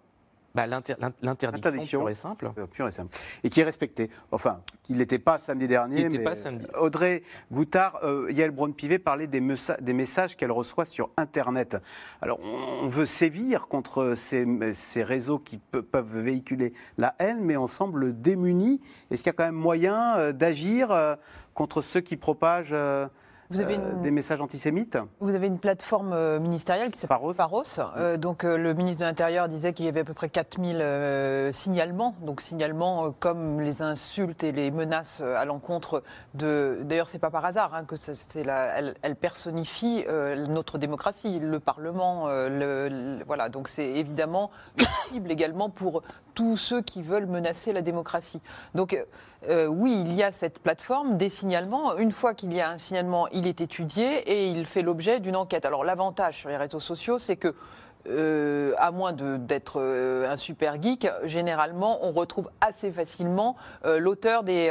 [0.55, 1.99] Bah, l'inter- l'in- L'interdiction Interdiction.
[1.99, 2.51] pure et simple.
[2.57, 3.15] Euh, et simple.
[3.43, 4.09] Et qui est respecté.
[4.31, 5.97] Enfin, qui n'était pas samedi dernier.
[5.97, 6.65] Il n'était mais pas samedi.
[6.79, 11.77] Audrey Goutard, euh, Yael Braun-Pivet parlait des, messa- des messages qu'elle reçoit sur Internet.
[12.21, 17.57] Alors, on veut sévir contre ces, ces réseaux qui pe- peuvent véhiculer la haine, mais
[17.57, 18.81] on semble démunis.
[19.11, 21.15] Est-ce qu'il y a quand même moyen euh, d'agir euh,
[21.53, 23.07] contre ceux qui propagent euh,
[23.49, 27.17] Vous avez euh, une- des messages antisémites Vous avez une plateforme euh, ministérielle qui s'appelle
[27.33, 27.63] Pharos.
[27.97, 31.51] Euh, donc le ministre de l'Intérieur disait qu'il y avait à peu près 4000 euh,
[31.51, 32.15] signalements.
[32.21, 36.03] Donc signalements comme les insultes et les menaces à l'encontre
[36.33, 36.79] de...
[36.83, 38.77] D'ailleurs, c'est pas par hasard hein, que ça- c'est la...
[38.79, 40.05] elle, elle personnifie
[40.49, 42.27] notre démocratie, le Parlement.
[42.29, 44.49] le- voilà, donc c'est évidemment
[45.09, 46.01] cible également pour
[46.35, 48.41] tous ceux qui veulent menacer la démocratie.
[48.75, 49.03] Donc euh,
[49.49, 51.97] euh, oui, il y a cette plateforme des signalements.
[51.97, 55.35] Une fois qu'il y a un signalement, il est étudié et il fait l'objet d'une
[55.35, 55.65] enquête.
[55.65, 57.55] Alors l'avantage sur les réseaux sociaux, c'est que
[58.07, 64.69] euh, à moins d'être un super geek, généralement, on retrouve assez facilement l'auteur des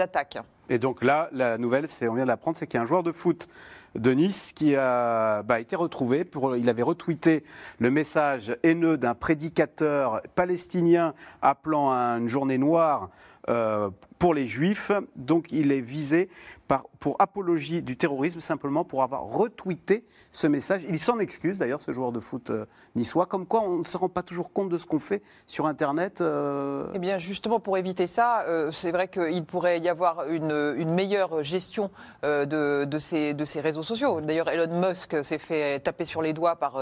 [0.00, 0.38] attaques.
[0.68, 2.86] Et donc là, la nouvelle, c'est, on vient de l'apprendre, c'est qu'il y a un
[2.86, 3.48] joueur de foot
[3.94, 6.24] de Nice qui a bah, été retrouvé.
[6.24, 7.44] Pour, il avait retweeté
[7.78, 13.10] le message haineux d'un prédicateur palestinien appelant à une journée noire
[13.48, 14.92] euh, pour les juifs.
[15.16, 16.28] Donc il est visé
[16.66, 20.84] par, pour apologie du terrorisme simplement pour avoir retweeté ce message.
[20.88, 23.96] Il s'en excuse d'ailleurs, ce joueur de foot euh, niçois, comme quoi on ne se
[23.96, 26.20] rend pas toujours compte de ce qu'on fait sur Internet.
[26.20, 30.74] euh, Eh bien, justement, pour éviter ça, euh, c'est vrai qu'il pourrait y avoir une,
[30.76, 31.90] une meilleure gestion
[32.22, 34.20] de, de ces, de ces réseaux sociaux.
[34.20, 36.78] D'ailleurs, Elon Musk s'est fait taper sur les doigts par,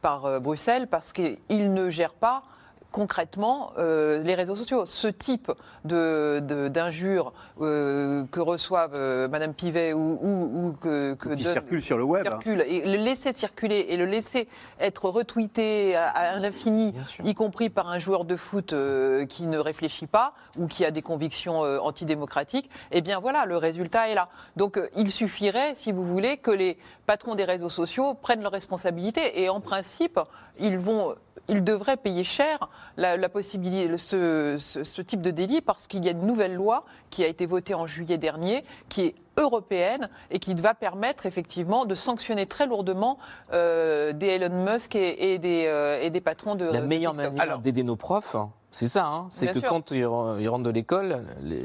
[0.00, 1.38] par Bruxelles parce qu'il
[1.72, 2.42] ne gère pas
[2.92, 4.86] concrètement euh, les réseaux sociaux.
[4.86, 5.52] Ce type
[5.84, 11.44] de- de- d'injures euh, que reçoivent euh, Madame Pivet ou, ou- ou que, que qui
[11.44, 12.26] donne- circule sur le web.
[12.26, 12.30] hein.
[12.30, 14.48] circule et le laisser circuler et le laisser
[14.80, 19.58] être retweeté à, à l'infini, y compris par un joueur de foot euh, qui ne
[19.58, 24.14] réfléchit pas ou qui a des convictions euh, antidémocratiques, eh bien voilà, le résultat est
[24.14, 24.28] là.
[24.56, 28.52] Donc euh, il suffirait, si vous voulez, que les patrons des réseaux sociaux prennent leurs
[28.52, 30.18] responsabilités et en principe,
[30.58, 31.14] ils vont
[31.50, 36.04] ils devraient payer cher la, la possibilité, ce, ce- ce type de délit parce qu'il
[36.04, 40.08] y a une nouvelle loi qui a été votée en juillet dernier, qui est européenne
[40.30, 43.18] et qui va permettre effectivement de sanctionner très lourdement
[43.52, 47.58] euh, des Elon Musk et, et des, euh, et des patrons de La meilleure manière
[47.60, 48.34] d'aider nos profs,
[48.70, 49.68] c'est ça, hein, c'est que sûr.
[49.68, 51.62] quand ils re- ils rentrent de l'école, les,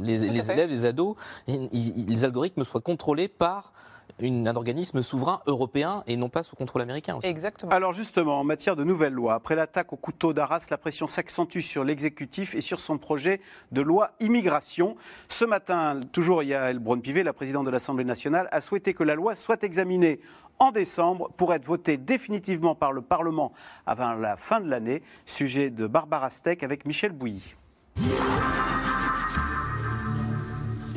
[0.00, 3.72] les- élèves, les ados, ils- ils- les algorithmes soient contrôlés par
[4.20, 7.16] une- un organisme souverain européen et non pas sous contrôle américain.
[7.16, 7.26] Aussi.
[7.26, 7.70] Exactement.
[7.72, 11.60] Alors justement, en matière de nouvelles lois, après l'attaque au couteau d'Arras, la pression s'accentue
[11.60, 13.40] sur l'exécutif et sur son projet
[13.72, 14.96] de loi immigration.
[15.28, 19.34] Ce matin, toujours Yael Braun-Pivet, la présidente de l'Assemblée nationale, a souhaité que la loi
[19.36, 20.20] soit examinée
[20.58, 23.52] en décembre pour être votée définitivement par le Parlement
[23.86, 25.02] avant la fin de l'année.
[25.24, 27.54] Sujet de Barbara Steck avec Michel Bouilly.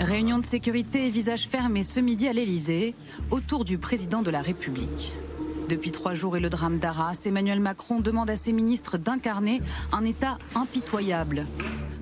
[0.01, 2.95] Réunion de sécurité visage fermé ce midi à l'Elysée,
[3.29, 5.13] autour du président de la République.
[5.69, 9.61] Depuis trois jours et le drame d'Arras, Emmanuel Macron demande à ses ministres d'incarner
[9.91, 11.45] un État impitoyable.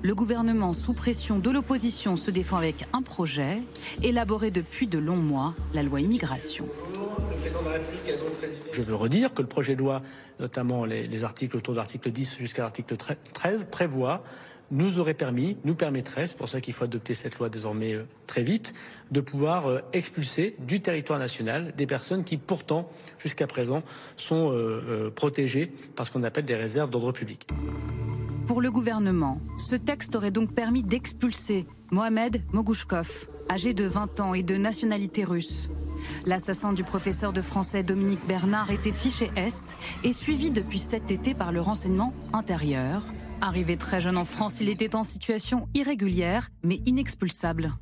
[0.02, 3.58] Le gouvernement, sous pression de l'opposition, se défend avec un projet,
[4.02, 6.64] élaboré depuis de longs mois, la loi immigration.
[8.72, 10.00] Je veux redire que le projet de loi,
[10.40, 14.24] notamment les, les articles autour de l'article 10 jusqu'à l'article 13, prévoit,
[14.70, 18.06] nous aurait permis, nous permettrait, c'est pour ça qu'il faut adopter cette loi désormais euh,
[18.26, 18.74] très vite,
[19.10, 23.82] de pouvoir euh, expulser du territoire national des personnes qui pourtant, jusqu'à présent,
[24.16, 27.46] sont euh, protégées par ce qu'on appelle des réserves d'ordre public.
[28.46, 34.34] Pour le gouvernement, ce texte aurait donc permis d'expulser Mohamed Mogouchkov, âgé de 20 ans
[34.34, 35.70] et de nationalité russe.
[36.26, 41.34] L'assassin du professeur de français Dominique Bernard était fiché S et suivi depuis cet été
[41.34, 43.02] par le renseignement intérieur.
[43.40, 47.72] Arrivé très jeune en France, il était en situation irrégulière mais inexpulsable.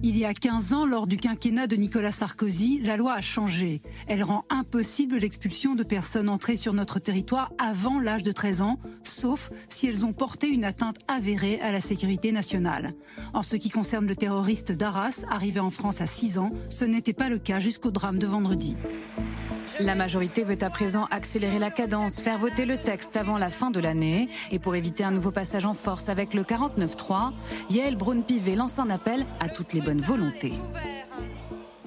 [0.00, 3.82] Il y a 15 ans, lors du quinquennat de Nicolas Sarkozy, la loi a changé.
[4.06, 8.78] Elle rend impossible l'expulsion de personnes entrées sur notre territoire avant l'âge de 13 ans,
[9.02, 12.90] sauf si elles ont porté une atteinte avérée à la sécurité nationale.
[13.34, 17.12] En ce qui concerne le terroriste d'Arras, arrivé en France à 6 ans, ce n'était
[17.12, 18.76] pas le cas jusqu'au drame de vendredi.
[19.80, 23.70] La majorité veut à présent accélérer la cadence, faire voter le texte avant la fin
[23.70, 24.28] de l'année.
[24.50, 27.32] Et pour éviter un nouveau passage en force avec le 49-3,
[27.70, 30.52] Yael Braun-Pivet lance un appel à toutes les bonnes volontés.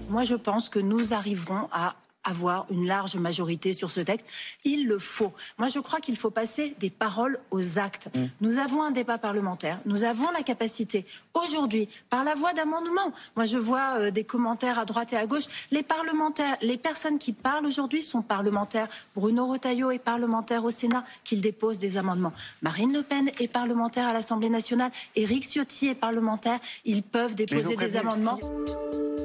[0.09, 4.27] Moi, je pense que nous arriverons à avoir une large majorité sur ce texte.
[4.63, 5.34] Il le faut.
[5.57, 8.10] Moi, je crois qu'il faut passer des paroles aux actes.
[8.41, 9.79] Nous avons un débat parlementaire.
[9.86, 13.12] Nous avons la capacité, aujourd'hui, par la voie d'amendement.
[13.36, 15.45] Moi, je vois euh, des commentaires à droite et à gauche.
[15.71, 18.88] Les parlementaires, les personnes qui parlent aujourd'hui sont parlementaires.
[19.15, 22.34] Bruno Retailleau est parlementaire au Sénat, qu'il dépose des amendements.
[22.62, 24.91] Marine Le Pen est parlementaire à l'Assemblée nationale.
[25.15, 26.60] Éric Ciotti est parlementaire.
[26.86, 28.39] Ils peuvent déposer des amendements.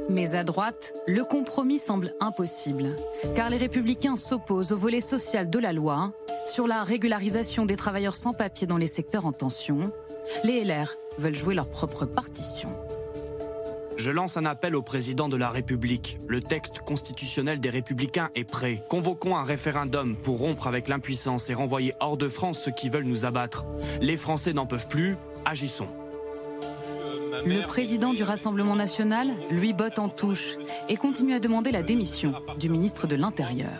[0.08, 2.85] Mais à droite, le compromis semble impossible,
[3.34, 6.12] car les républicains s'opposent au volet social de la loi
[6.46, 9.90] sur la régularisation des travailleurs sans papier dans les secteurs en tension.
[10.44, 12.68] Les LR veulent jouer leur propre partition.
[13.96, 16.18] Je lance un appel au président de la République.
[16.28, 18.84] Le texte constitutionnel des Républicains est prêt.
[18.88, 23.04] Convoquons un référendum pour rompre avec l'impuissance et renvoyer hors de France ceux qui veulent
[23.04, 23.64] nous abattre.
[24.02, 25.16] Les Français n'en peuvent plus.
[25.46, 25.88] Agissons.
[27.44, 30.56] Le président du Rassemblement national, lui, botte en touche
[30.88, 33.70] et continue à demander la démission du ministre de l'Intérieur.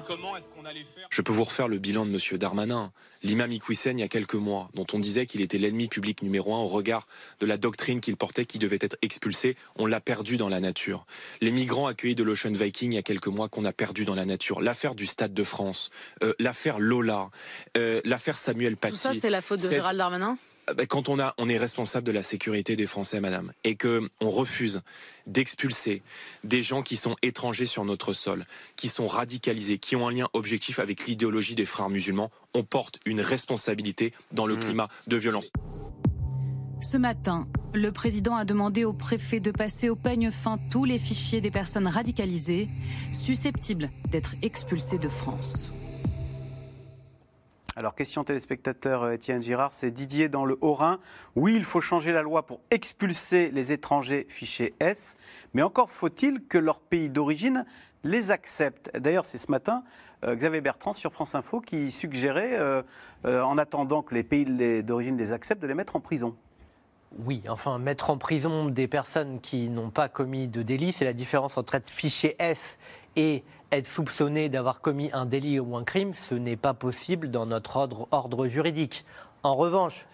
[1.10, 2.38] Je peux vous refaire le bilan de M.
[2.38, 2.92] Darmanin.
[3.22, 6.54] L'imam Iqwisen, il y a quelques mois, dont on disait qu'il était l'ennemi public numéro
[6.54, 7.08] un au regard
[7.40, 11.06] de la doctrine qu'il portait qui devait être expulsé, on l'a perdu dans la nature.
[11.40, 14.14] Les migrants accueillis de l'Ocean Viking il y a quelques mois qu'on a perdu dans
[14.14, 14.60] la nature.
[14.60, 15.90] L'affaire du Stade de France,
[16.22, 17.30] euh, l'affaire Lola,
[17.76, 18.94] euh, l'affaire Samuel Paty.
[18.94, 20.36] Tout ça, c'est la faute de Gérald Darmanin?
[20.88, 24.30] Quand on, a, on est responsable de la sécurité des Français, madame, et que on
[24.30, 24.82] refuse
[25.26, 26.02] d'expulser
[26.44, 28.46] des gens qui sont étrangers sur notre sol,
[28.76, 32.98] qui sont radicalisés, qui ont un lien objectif avec l'idéologie des frères musulmans, on porte
[33.06, 35.50] une responsabilité dans le climat de violence.
[36.80, 40.98] Ce matin, le président a demandé au préfet de passer au peigne fin tous les
[40.98, 42.68] fichiers des personnes radicalisées
[43.12, 45.72] susceptibles d'être expulsées de France.
[47.78, 50.98] Alors, question téléspectateur euh, Étienne Girard, c'est Didier dans le Haut-Rhin.
[51.34, 55.18] Oui, il faut changer la loi pour expulser les étrangers fichés S,
[55.52, 57.66] mais encore faut-il que leur pays d'origine
[58.02, 58.90] les accepte.
[58.96, 59.84] D'ailleurs, c'est ce matin
[60.24, 62.82] euh, Xavier Bertrand sur France Info qui suggérait, euh,
[63.26, 64.46] en attendant que les pays
[64.82, 66.34] d'origine les acceptent, de les mettre en prison.
[67.26, 71.12] Oui, enfin, mettre en prison des personnes qui n'ont pas commis de délit, c'est la
[71.12, 72.78] différence entre être fiché S
[73.16, 76.14] et être soupçonné d'avoir commis un délit ou un crime.
[76.14, 77.76] Ce n'est pas possible dans notre
[78.10, 79.04] ordre, juridique.
[79.42, 80.06] En revanche,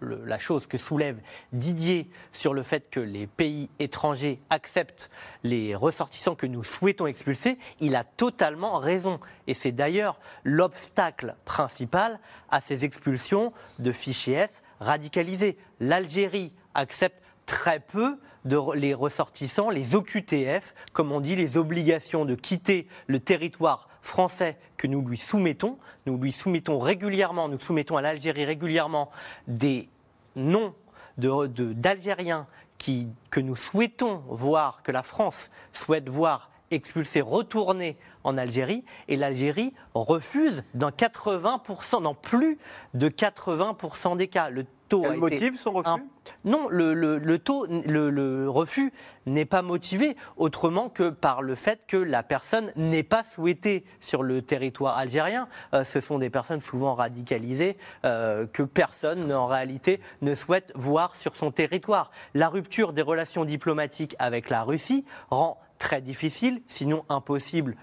[0.00, 1.20] la chose que soulève
[1.52, 5.08] Didier sur le fait que les pays étrangers acceptent
[5.44, 9.20] les ressortissants que nous souhaitons expulser, il a totalement raison.
[9.46, 12.18] Et c'est d'ailleurs l'obstacle principal
[12.50, 14.46] à ces expulsions de fichiers
[14.80, 15.56] radicalisés.
[15.78, 22.86] L'Algérie accepte très peu les ressortissants, les OQTF, comme on dit, les obligations de quitter
[23.06, 25.78] le territoire français que nous lui soumettons.
[26.06, 29.10] Nous lui soumettons régulièrement, nous soumettons à l'Algérie régulièrement
[29.46, 29.88] des
[30.36, 30.74] noms
[31.18, 32.46] d'Algériens
[33.30, 39.74] que nous souhaitons voir, que la France souhaite voir expulsés, retournés en Algérie, et l'Algérie
[39.94, 42.58] refuse dans 80%, dans plus
[42.94, 44.50] de 80% des cas.
[44.90, 46.00] Taux Elle a été motive son refus un-
[46.44, 48.92] Non, le, le- le taux, le, le refus
[49.26, 54.22] n'est pas motivé autrement que par le fait que la personne n'est pas souhaitée sur
[54.22, 55.48] le territoire algérien.
[55.72, 61.16] Euh, ce sont des personnes souvent radicalisées euh, que personne en réalité ne souhaite voir
[61.16, 62.10] sur son territoire.
[62.34, 67.76] La rupture des relations diplomatiques avec la Russie rend très difficile, sinon impossible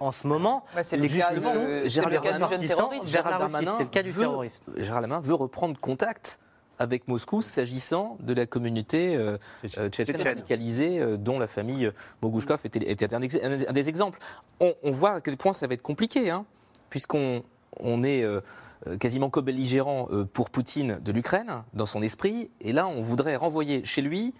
[0.00, 0.64] en ce moment.
[0.76, 2.04] Ouais, c'est le le cas du jeune
[2.42, 3.08] ressortissants terroriste.
[3.08, 3.68] vers la Russie.
[3.76, 4.62] C'est le cas du veut, terroriste.
[4.76, 6.38] Gérald Darmanin veut reprendre contact
[6.80, 9.38] avec Moscou s'agissant de la communauté euh,
[9.78, 11.90] euh, tchétchène radicalisée euh, dont la famille
[12.20, 14.18] Mogouchkov était, était un, ex- un- un des exemples.
[14.60, 16.44] On, on voit à quel point ça va être compliqué, hein,
[16.90, 17.44] puisqu'on
[17.78, 18.40] on est euh,
[18.98, 23.84] quasiment co-belligérant euh, pour Poutine de l'Ukraine, dans son esprit, et là on voudrait renvoyer
[23.84, 24.34] chez lui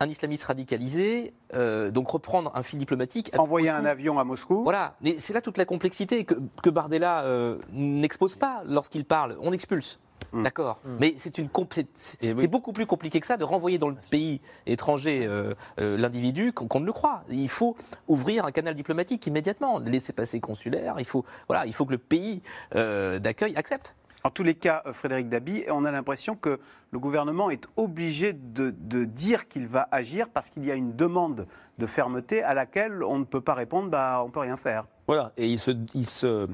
[0.00, 3.30] un islamiste radicalisé, euh, donc reprendre un fil diplomatique.
[3.38, 3.86] Envoyer Moscou.
[3.86, 4.62] un avion à Moscou.
[4.62, 9.36] Voilà, mais c'est là toute la complexité que, que Bardella euh, n'expose pas lorsqu'il parle.
[9.40, 10.00] On expulse.
[10.32, 10.80] D'accord.
[10.98, 11.48] Mais c'est une
[11.94, 16.52] c'est- beaucoup plus compliqué que ça de renvoyer dans le pays étranger euh, euh, l'individu
[16.52, 17.22] qu'on ne le croit.
[17.30, 17.76] Il faut
[18.08, 20.96] ouvrir un canal diplomatique immédiatement, laisser passer consulaire.
[20.98, 22.42] Il faut voilà, il faut que le pays
[22.74, 23.94] euh, d'accueil accepte.
[24.26, 26.58] En tous les cas, euh, Frédéric Dabi, on a l'impression que
[26.92, 28.70] le gouvernement est obligé de,
[29.04, 31.46] dire qu'il va agir parce qu'il y a une demande
[31.76, 34.86] de fermeté à laquelle on ne peut pas répondre, bah, on ne peut rien faire.
[35.06, 36.48] Voilà, et il, se,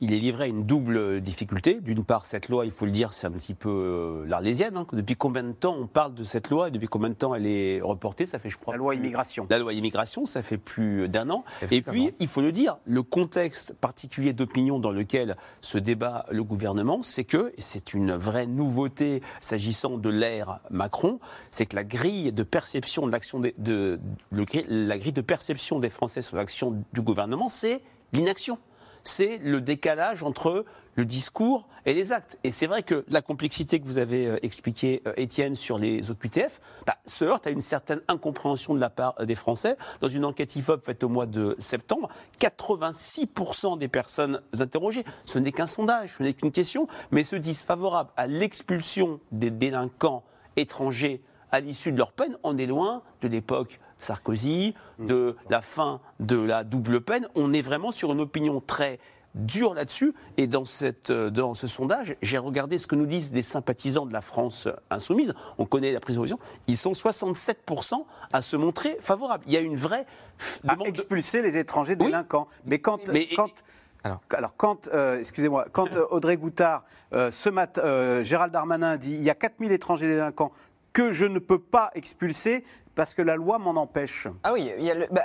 [0.00, 1.80] il est livré à une double difficulté.
[1.80, 4.76] D'une part, cette loi, il faut le dire, c'est un petit peu euh, l'arlésienne.
[4.76, 4.86] hein.
[4.92, 7.46] Depuis combien de temps on parle de cette loi et depuis combien de temps elle
[7.46, 8.26] est reportée?
[8.26, 8.74] Ça fait, je crois.
[8.74, 9.46] La loi immigration.
[9.50, 11.44] La loi immigration, ça fait plus d'un an.
[11.70, 16.44] Et puis, il faut le dire, le contexte particulier d'opinion dans lequel se débat le
[16.44, 21.20] gouvernement, c'est que, et c'est une vraie nouveauté s'agissant de l'ère Macron,
[21.50, 24.00] c'est que la grille de perception de l'action de,
[24.32, 27.82] la grille de perception des Français sur l'action du gouvernement, c'est
[28.12, 28.58] l'inaction.
[29.04, 30.64] C'est le décalage entre
[30.96, 32.38] le discours et les actes.
[32.44, 36.10] Et c'est vrai que la complexité que vous avez euh, expliquée, euh, Étienne, sur les
[36.10, 39.76] OQTF, bah, se heurte à une certaine incompréhension de la part euh, des Français.
[40.00, 42.08] Dans une enquête IFOP faite au mois de septembre,
[42.40, 47.62] 86% des personnes interrogées, ce n'est qu'un sondage, ce n'est qu'une question, mais se disent
[47.62, 50.24] favorables à l'expulsion des délinquants
[50.56, 51.22] étrangers
[51.52, 52.36] à l'issue de leur peine.
[52.42, 57.28] On est loin de l'époque Sarkozy, de la fin de la double peine.
[57.34, 58.98] On est vraiment sur une opinion très
[59.36, 60.12] dure là-dessus.
[60.38, 64.04] Et dans, cette, euh, dans ce sondage, j'ai regardé ce que nous disent des sympathisants
[64.04, 65.34] de la France insoumise.
[65.58, 66.38] On connaît la prise de position.
[66.66, 69.44] Ils sont 67% à se montrer favorables.
[69.46, 70.04] Il y a une vraie
[70.66, 72.48] À demande de- expulser les étrangers délinquants.
[72.66, 73.50] Mais quand, Mais- quand,
[74.02, 74.20] Alors.
[74.30, 76.82] alors, quand, euh, excusez-moi, quand euh, Audrey Goutard,
[77.12, 80.50] euh, ce matin, euh, Gérald Darmanin dit il y a 4000 étrangers délinquants
[80.92, 82.64] que je ne peux pas expulser
[82.94, 84.26] parce que la loi m'en empêche.
[84.42, 85.22] Ah oui, il, le- bah,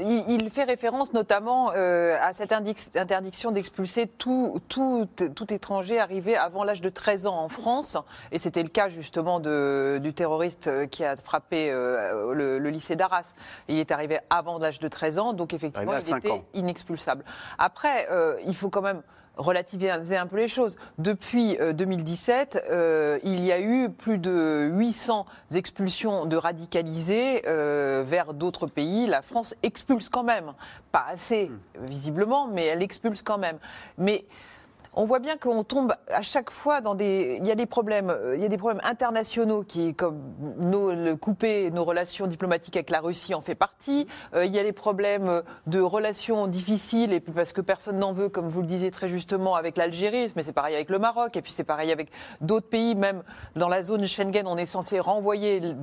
[0.00, 6.36] il- il fait référence notamment euh, à cette interdiction d'expulser tout, tout, tout étranger arrivé
[6.36, 7.96] avant l'âge de 13 ans en France.
[8.32, 12.70] Et c'était le cas justement de, du terroriste euh, qui a frappé euh, le, le
[12.70, 13.34] lycée d'Arras.
[13.68, 16.44] Il est arrivé avant l'âge de 13 ans, donc effectivement, à il 5 était ans.
[16.54, 17.24] inexpulsable.
[17.58, 19.02] Après, euh, il faut quand même
[19.38, 20.76] relativiser un peu les choses.
[20.98, 25.24] Depuis euh, 2017, euh, il y a eu plus de 800
[25.54, 29.06] expulsions de radicalisés euh, vers d'autres pays.
[29.06, 30.52] La France expulse quand même,
[30.92, 33.58] pas assez visiblement, mais elle expulse quand même.
[33.96, 34.24] Mais
[34.98, 37.38] on voit bien qu'on tombe à chaque fois dans des.
[37.40, 40.92] Il y a des problèmes, euh, il y a des problèmes internationaux qui, comme nos,
[40.92, 44.08] le couper nos relations diplomatiques avec la Russie en fait partie.
[44.34, 48.12] Euh, il y a les problèmes de relations difficiles et puis parce que personne n'en
[48.12, 51.36] veut, comme vous le disiez très justement, avec l'Algérie, mais c'est pareil avec le Maroc
[51.36, 52.96] et puis c'est pareil avec d'autres pays.
[52.96, 53.22] Même
[53.54, 55.76] dans la zone Schengen, on est censé renvoyer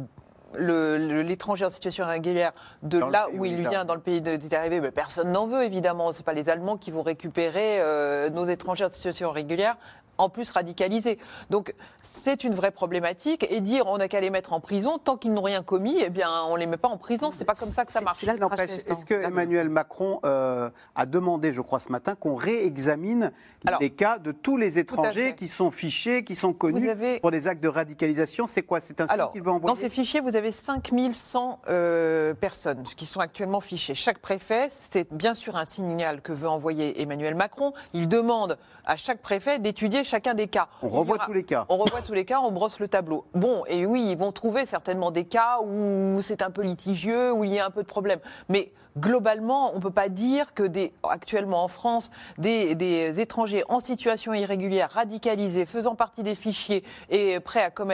[0.60, 2.54] l'étranger en situation irrégulière
[2.84, 5.48] de Dans là où il vient, dans le pays de- d'où arrivé, mais personne n'en
[5.48, 6.12] veut évidemment.
[6.12, 9.78] C'est pas les Allemands qui vont récupérer euh, nos étrangers en situation irrégulière.
[10.18, 11.18] En plus radicalisés.
[11.50, 15.18] Donc c'est une vraie problématique et dire on n'a qu'à les mettre en prison tant
[15.18, 17.32] qu'ils n'ont rien commis, eh bien on les met pas en prison.
[17.32, 18.24] C'est pas comme ça que ça marche.
[18.24, 23.32] Est-ce que Emmanuel Macron euh, a demandé, je crois ce matin, qu'on réexamine
[23.66, 27.32] Alors, les cas de tous les étrangers qui sont fichés, qui sont connus avez- pour
[27.32, 28.48] des actes de radicalisation?
[28.48, 28.80] C'est quoi?
[28.82, 29.74] C'est un signe qu'il veut envoyer?
[29.74, 33.96] dans ces fichiers, vous avez 5100 euh, personnes qui sont actuellement fichées.
[33.96, 37.74] Chaque préfet, c'est bien sûr un signal que veut envoyer Emmanuel Macron.
[37.94, 40.68] Il demande à chaque préfet d'étudier chacun des cas.
[40.82, 41.66] On revoit dira- tous les cas.
[41.70, 43.26] On revoit tous les cas, on brosse le tableau.
[43.34, 47.44] Bon, et oui, ils vont trouver certainement des cas où c'est un peu litigieux, où
[47.44, 48.20] il y a un peu de problème.
[48.48, 50.64] Mais globalement, on ne peut pas dire que
[51.04, 57.40] actuellement en France, des, étrangers en situation irrégulière, radicalisés, faisant partie des fichiers et à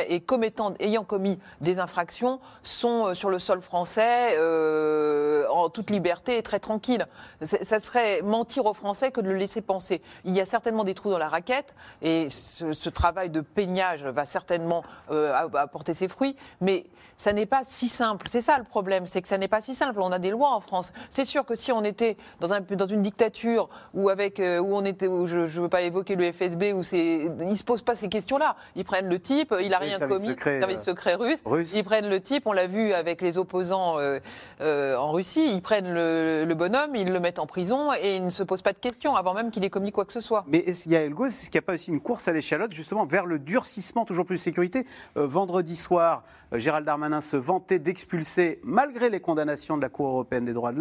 [0.08, 5.90] et commettant, ayant commis des infractions, sont euh, sur le sol français euh, en toute
[5.90, 7.08] liberté et très tranquille.
[7.42, 10.02] Ça serait mentir aux Français que de le laisser penser.
[10.26, 14.04] Il y a certainement des trous dans la raquette et ce, ce travail de peignage
[14.04, 16.86] va certainement euh, apporter ses fruits, mais
[17.22, 18.28] ça n'est pas si simple.
[18.32, 20.02] C'est ça le problème, c'est que ça n'est pas si simple.
[20.02, 20.91] On a des lois en France.
[21.10, 24.76] C'est sûr que si on était dans, un, dans une dictature où avec euh, où
[24.76, 27.82] on était, où je ne veux pas évoquer le FSB, où c'est, ils se posent
[27.82, 28.56] pas ces questions-là.
[28.76, 31.40] Ils prennent le type, il a Oui, rien commis, secret, service euh, secret russe.
[31.46, 31.74] russe.
[31.76, 34.20] Ils prennent le type, on l'a vu avec les opposants euh,
[34.62, 35.50] euh, en Russie.
[35.52, 38.62] Ils prennent le, le bonhomme, ils le mettent en prison et ils ne se posent
[38.62, 40.44] pas de questions avant même qu'il ait commis quoi que ce soit.
[40.48, 42.34] Mais est-ce qu'il y a Elgo, est-ce qu'il n'y a pas aussi une course à
[42.34, 44.86] l'échalote justement vers le durcissement toujours plus de sécurité
[45.16, 46.24] Vendredi soir,
[46.54, 50.81] Gérald Darmanin se vantait d'expulser, malgré les condamnations de la Cour européenne des droits de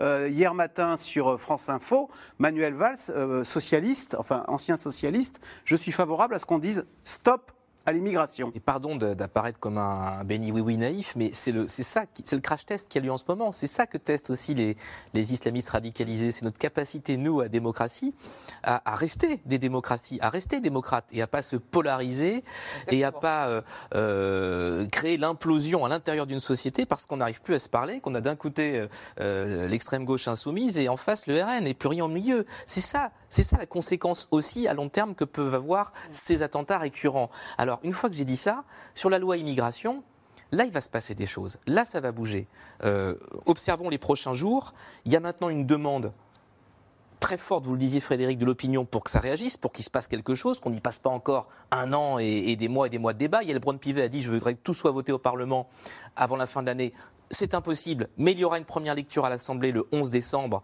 [0.00, 5.92] Euh, hier matin sur France Info, Manuel Valls, euh, socialiste, enfin ancien socialiste, je suis
[5.92, 7.52] favorable à ce qu'on dise stop
[7.86, 8.52] à l'immigration.
[8.54, 12.66] Et pardon d'apparaître comme un béni oui-oui naïf, mais c'est le, ça, c'est le crash
[12.66, 13.52] test qui a lieu en ce moment.
[13.52, 14.76] C'est ça que testent aussi les,
[15.14, 16.32] les islamistes radicalisés.
[16.32, 18.14] C'est notre capacité, nous, à démocratie,
[18.62, 22.44] à, à rester des démocraties, à rester démocrates et à pas se polariser
[22.88, 23.62] et à pas euh,
[23.94, 28.14] euh, créer l'implosion à l'intérieur d'une société parce qu'on n'arrive plus à se parler, qu'on
[28.14, 28.88] a d'un côté euh,
[29.20, 32.46] euh, l'extrême gauche insoumise et en face le RN et plus rien au milieu.
[32.66, 36.78] C'est ça, c'est ça la conséquence aussi à long terme que peuvent avoir ces attentats
[36.78, 37.30] récurrents.
[37.58, 38.64] Alors une fois que j'ai dit ça,
[38.94, 40.02] sur la loi immigration,
[40.52, 41.58] Là, il va se passer des choses.
[41.66, 42.46] Là, ça va bouger.
[42.84, 43.14] Euh,
[43.46, 44.74] observons les prochains jours.
[45.06, 46.12] Il y a maintenant une demande
[47.20, 49.90] très forte, vous le disiez Frédéric, de l'opinion pour que ça réagisse, pour qu'il se
[49.90, 52.90] passe quelque chose, qu'on n'y passe pas encore un an et, et des mois et
[52.90, 53.42] des mois de débat.
[53.44, 55.68] Yael Braun-Pivet a dit je voudrais que tout soit voté au Parlement
[56.16, 56.92] avant la fin de l'année.
[57.30, 60.62] C'est impossible, mais il y aura une première lecture à l'Assemblée le 11 décembre,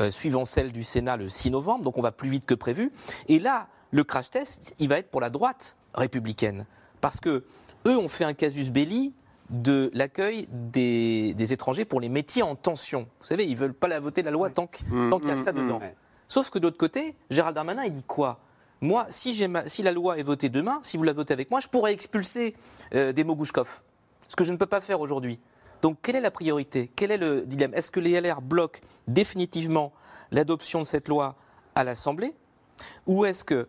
[0.00, 2.92] euh, suivant celle du Sénat le 6 novembre, donc on va plus vite que prévu.
[3.28, 6.66] Et là, le crash test, il va être pour la droite républicaine.
[7.00, 7.44] Parce que
[7.86, 9.14] eux ont fait un casus belli
[9.50, 13.06] de l'accueil des, des étrangers pour les métiers en tension.
[13.20, 14.78] Vous savez, ils veulent pas la voter la loi tant que-
[15.10, 15.78] tant qu'il y a mmh, ça mmh, dedans.
[16.28, 18.40] Sauf que de l'autre côté, Gérald Darmanin, il dit quoi?
[18.80, 21.50] Moi, si, j'ai ma- si la loi est votée demain, si vous la votez avec
[21.50, 22.54] moi, je pourrais expulser
[22.94, 23.80] euh, des Mogouchkov.
[24.28, 25.38] Ce que je ne peux pas faire aujourd'hui.
[25.82, 26.90] Donc, quelle est la priorité?
[26.96, 27.74] Quel est le dilemme?
[27.74, 29.92] Est-ce que les LR bloquent définitivement
[30.30, 31.36] l'adoption de cette loi
[31.74, 32.34] à l'Assemblée?
[33.06, 33.68] Ou est-ce que,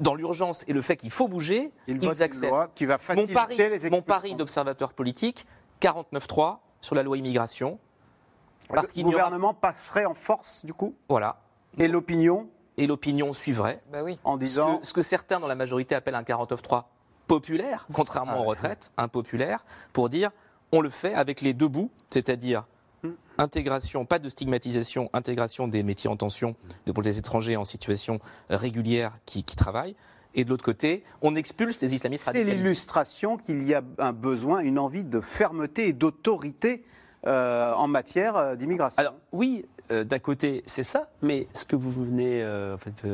[0.00, 2.50] dans l'urgence et le fait qu'il faut bouger, Il ils une acceptent?
[2.50, 5.46] loi qui va mon faciliter pari, mon pari d'observateur politique,
[5.80, 7.78] 49-3 sur la loi immigration.
[8.68, 10.94] Parce le aura gouvernement passerait en force du coup?
[11.08, 11.40] Voilà.
[11.78, 12.48] Et l'opinion?
[12.78, 13.82] Et l'opinion suivrait.
[13.92, 14.18] Bah oui.
[14.24, 14.76] En disant.
[14.76, 16.84] Ce que, ce que certains dans la majorité appellent un 49-3
[17.26, 20.30] populaire, contrairement Ah aux retraites, impopulaire, pour dire
[20.72, 22.64] on le fait avec les deux bouts, c'est-à-dire
[23.38, 26.56] intégration, pas de stigmatisation, intégration des métiers en tension
[26.92, 29.96] pour les étrangers en situation régulière qui, qui travaillent.
[30.34, 34.60] Et de l'autre côté, on expulse les islamistes C'est l'illustration qu'il y a un besoin,
[34.60, 36.84] une envie de fermeté et d'autorité
[37.26, 38.98] euh, en matière euh, d'immigration.
[38.98, 43.04] Alors oui, euh, d'un côté c'est ça, mais ce que vous venez euh, en fait,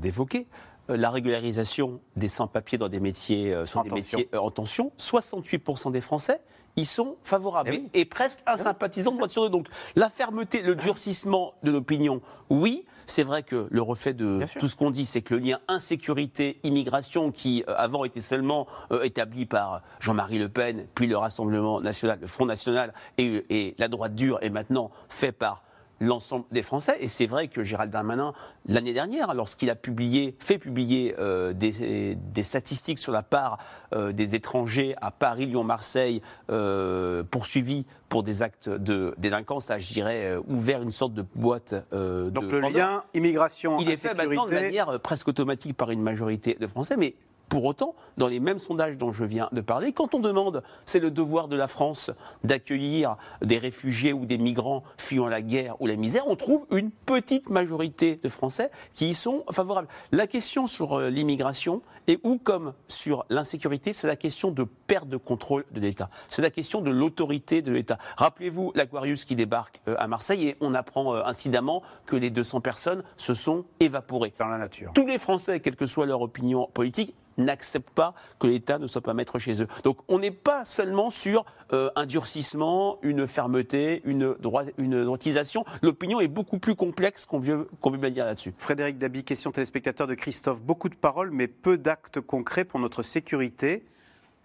[0.00, 0.46] d'évoquer,
[0.88, 4.18] la régularisation des sans-papiers dans des métiers, sont En des tension.
[4.18, 6.40] métiers en tension, 68% des Français
[6.76, 7.90] ils sont favorables Eh et, oui.
[7.94, 9.50] et presque un sympathisant de sur eux.
[9.50, 9.66] Donc
[9.96, 12.86] la fermeté, le durcissement de l'opinion, oui.
[13.06, 17.32] C'est vrai que le reflet de tout ce qu'on dit, c'est que le lien insécurité-immigration,
[17.32, 22.18] qui euh, avant était seulement euh, établi par Jean-Marie Le Pen, puis le Rassemblement national,
[22.20, 25.64] le Front national et, et la droite dure, est maintenant fait par
[26.00, 26.96] l'ensemble des Français.
[27.00, 28.32] Et c'est vrai que Gérald Darmanin,
[28.66, 33.58] l'année dernière, lorsqu'il a publié, fait publier euh, des, des statistiques sur la part
[33.92, 39.78] euh, des étrangers à Paris, Lyon, Marseille, euh, poursuivis pour des actes de délinquance, a,
[39.78, 44.14] je dirais, ouvert une sorte de boîte Donc de le lien immigration Il est fait
[44.14, 47.14] maintenant de manière presque automatique par une majorité de Français, mais
[47.50, 51.00] pour autant, dans les mêmes sondages dont je viens de parler, quand on demande, c'est
[51.00, 52.12] le devoir de la France
[52.44, 56.92] d'accueillir des réfugiés ou des migrants fuyant la guerre ou la misère, on trouve une
[56.92, 59.88] petite majorité de Français qui y sont favorables.
[60.12, 65.08] La question sur euh, l'immigration, et ou comme sur l'insécurité, c'est la question de perte
[65.08, 66.08] de contrôle de l'État.
[66.28, 67.98] C'est la question de l'autorité de l'État.
[68.16, 72.60] Rappelez-vous l'Aquarius qui débarque euh, à Marseille et on apprend euh, incidemment que les 200
[72.60, 74.32] personnes se sont évaporées.
[74.38, 74.92] Dans la nature.
[74.94, 79.00] Tous les Français, quelle que soit leur opinion politique, n'acceptent pas que l'État ne soit
[79.00, 79.68] pas maître chez eux.
[79.84, 85.64] Donc on n'est pas seulement sur euh, un durcissement, une fermeté, une, droit, une droitisation.
[85.82, 88.54] L'opinion est beaucoup plus complexe qu'on veut, qu'on veut bien dire là-dessus.
[88.58, 90.62] Frédéric Dabi, question téléspectateur de Christophe.
[90.62, 93.84] Beaucoup de paroles, mais peu d'actes concrets pour notre sécurité.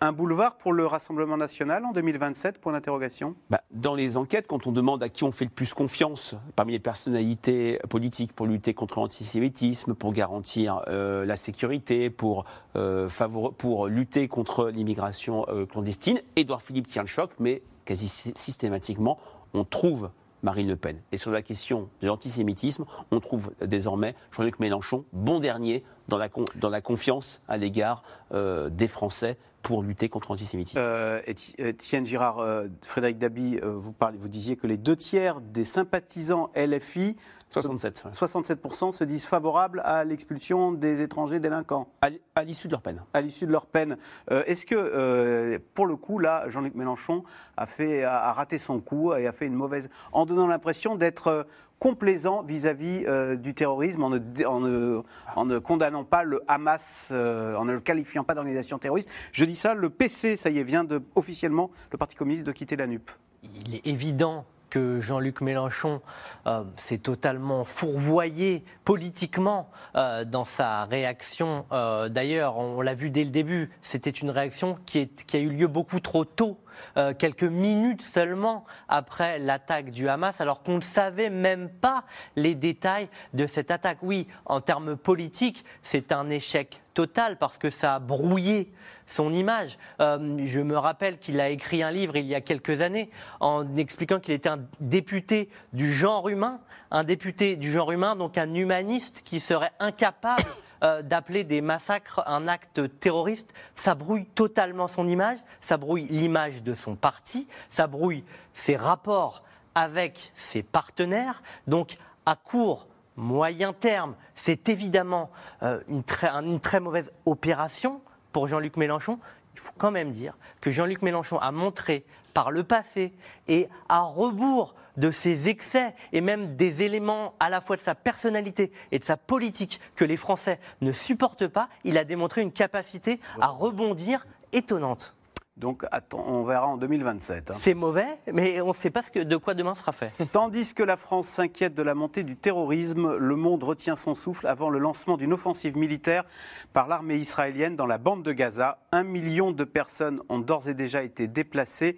[0.05, 3.33] Un boulevard pour le Rassemblement national en 2027 Point d'interrogation.
[3.49, 6.73] Bah, dans les enquêtes, quand on demande à qui on fait le plus confiance parmi
[6.73, 12.45] les personnalités politiques pour lutter contre l'antisémitisme, pour garantir euh, la sécurité, pour,
[12.75, 13.09] euh,
[13.57, 19.17] pour lutter contre l'immigration euh, clandestine, Édouard Philippe tient le choc, mais quasi sy- systématiquement,
[19.55, 20.11] on trouve
[20.45, 21.01] Marine Le Pen.
[21.11, 26.81] Et sur la question de l'antisémitisme, on trouve désormais Jean-Luc Mélenchon, bon dernier dans la,
[26.81, 30.77] confiance à l'égard euh, des Français pour lutter contre l'antisémitisme.
[30.79, 35.41] Euh, Éti- Étienne Girard, euh, Frédéric Dabi, euh, vous, vous disiez que les deux tiers
[35.41, 37.15] des sympathisants LFI,
[37.61, 38.11] 67, ouais.
[38.11, 41.87] 67% se disent favorables à l'expulsion des étrangers délinquants.
[42.35, 43.01] À l'issue de leur peine.
[43.13, 43.97] À l'issue de leur peine.
[44.31, 47.23] Euh, Est-ce que, euh, pour le coup, là, Jean-Luc Mélenchon
[47.57, 49.89] a, fait, a, a raté son coup et a fait une mauvaise.
[50.11, 51.27] en donnant l'impression d'être.
[51.27, 51.43] euh,
[51.77, 55.01] complaisant vis-à-vis euh, du terrorisme en ne, dé- en, ne,
[55.35, 59.09] en ne condamnant pas le Hamas, euh, en ne le qualifiant pas d'organisation terroriste?
[59.33, 62.53] Je dis ça, le PC, ça y est, vient de, officiellement, le Parti communiste, de
[62.53, 63.11] quitter la NUP.
[63.43, 64.45] il est évident
[64.75, 66.01] que Jean-Luc Mélenchon
[66.47, 71.65] euh, s'est totalement fourvoyé politiquement euh, dans sa réaction.
[71.71, 75.67] Euh, D'ailleurs, on, l'a vu dès le début, c'était une réaction qui, a eu lieu
[75.67, 76.59] beaucoup trop tôt,
[76.97, 82.03] euh, quelques minutes seulement après l'attaque du Hamas, alors qu'on ne savait même pas
[82.35, 83.99] les détails de cette attaque.
[84.01, 88.71] Oui, en termes politiques, c'est un échec total parce que ça a brouillé
[89.07, 89.77] son image.
[89.99, 93.09] Euh, je me rappelle qu'il a écrit un livre il y a quelques années
[93.39, 96.59] en expliquant qu'il était un député du genre humain,
[96.91, 100.43] un député du genre humain, donc un humaniste qui serait incapable
[100.85, 103.51] euh, d'appeler des massacres un acte terroriste.
[103.75, 108.23] Ça brouille totalement son image, ça brouille l'image de son parti, ça brouille
[108.53, 109.41] ses rapports
[109.73, 111.41] avec ses partenaires.
[111.65, 115.31] Donc, à court, moyen terme, c'est évidemment
[115.63, 119.19] euh, une, très, une très mauvaise opération pour Jean-Luc Mélenchon.
[119.55, 122.05] Il faut quand même dire que Jean-Luc Mélenchon a montré
[122.35, 123.13] par le passé
[123.47, 127.95] et à rebours de ses excès et même des éléments à la fois de sa
[127.95, 132.51] personnalité et de sa politique que les Français ne supportent pas, il a démontré une
[132.51, 135.15] capacité à rebondir étonnante.
[135.57, 137.51] Donc, on verra en 2027.
[137.51, 137.53] hein.
[137.57, 140.11] C'est mauvais, mais on ne sait pas ce que, de quoi demain sera fait.
[140.33, 144.47] Tandis que la France s'inquiète de la montée du terrorisme, le monde retient son souffle
[144.47, 146.25] avant le lancement d'une offensive militaire
[146.73, 148.79] par l'armée israélienne dans la bande de Gaza.
[148.91, 151.97] Un million de personnes ont d'ores et déjà été déplacées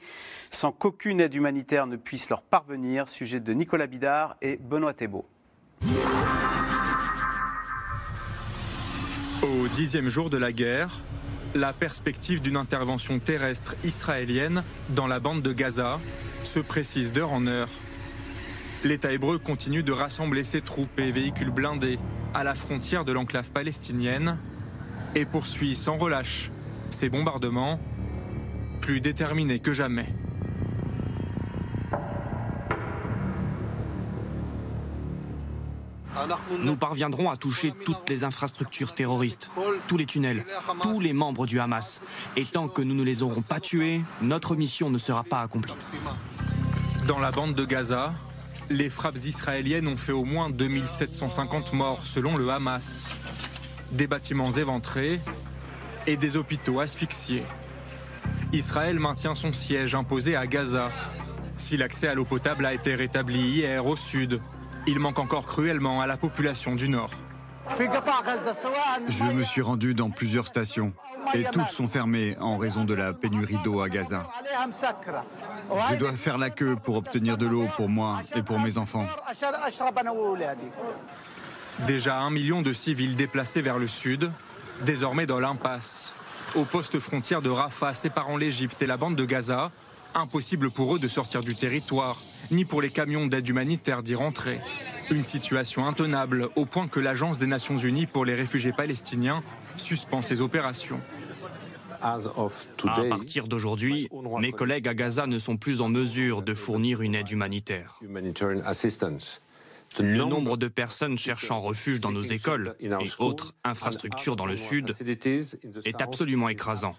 [0.51, 3.09] sans qu'aucune aide humanitaire ne puisse leur parvenir.
[3.09, 5.25] Sujet de Nicolas Bidard et Benoît Thébault.
[9.41, 11.01] Au dixième jour de la guerre,
[11.55, 15.99] la perspective d'une intervention terrestre israélienne dans la bande de Gaza
[16.43, 17.69] se précise d'heure en heure.
[18.83, 21.99] L'État hébreu continue de rassembler ses troupes et véhicules blindés
[22.33, 24.37] à la frontière de l'enclave palestinienne
[25.15, 26.51] et poursuit sans relâche
[26.89, 27.79] ses bombardements,
[28.81, 30.13] plus déterminés que jamais.
[36.59, 39.49] Nous parviendrons à toucher toutes les infrastructures terroristes,
[39.87, 40.45] tous les tunnels,
[40.81, 42.01] tous les membres du Hamas.
[42.35, 45.73] Et tant que nous ne les aurons pas tués, notre mission ne sera pas accomplie.
[47.07, 48.13] Dans la bande de Gaza,
[48.69, 53.15] les frappes israéliennes ont fait au moins 2750 morts selon le Hamas.
[53.91, 55.21] Des bâtiments éventrés
[56.05, 57.43] et des hôpitaux asphyxiés.
[58.51, 60.89] Israël maintient son siège imposé à Gaza.
[61.57, 64.41] Si l'accès à l'eau potable a été rétabli hier au sud,
[64.87, 67.11] il manque encore cruellement à la population du nord.
[67.77, 70.93] Je me suis rendu dans plusieurs stations
[71.33, 74.29] et toutes sont fermées en raison de la pénurie d'eau à Gaza.
[75.91, 79.05] Je dois faire la queue pour obtenir de l'eau pour moi et pour mes enfants.
[81.85, 84.31] Déjà un million de civils déplacés vers le sud,
[84.83, 86.15] désormais dans l'impasse.
[86.55, 89.69] Au poste frontière de Rafah séparant l'Égypte et la bande de Gaza,
[90.15, 92.21] impossible pour eux de sortir du territoire,
[92.51, 94.59] ni pour les camions d'aide humanitaire d'y rentrer.
[95.09, 99.43] Une situation intenable au point que l'Agence des Nations Unies pour les réfugiés palestiniens
[99.77, 100.99] suspend ses opérations.
[102.01, 102.17] À
[103.09, 107.31] partir d'aujourd'hui, mes collègues à Gaza ne sont plus en mesure de fournir une aide
[107.31, 107.99] humanitaire.
[109.99, 112.89] Le nombre de personnes cherchant refuge dans nos écoles et
[113.19, 114.93] autres infrastructures dans le Sud
[115.85, 116.93] est absolument écrasant.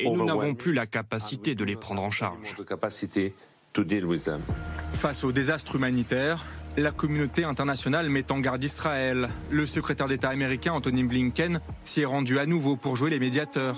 [0.00, 2.56] Et nous n'avons plus la capacité de les prendre en charge.
[4.92, 6.44] Face au désastre humanitaire,
[6.76, 9.28] la communauté internationale met en garde Israël.
[9.50, 13.76] Le secrétaire d'État américain Anthony Blinken s'y est rendu à nouveau pour jouer les médiateurs.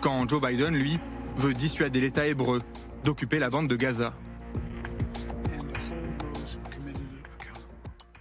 [0.00, 0.98] Quand Joe Biden, lui,
[1.36, 2.60] veut dissuader l'État hébreu
[3.04, 4.14] d'occuper la bande de Gaza.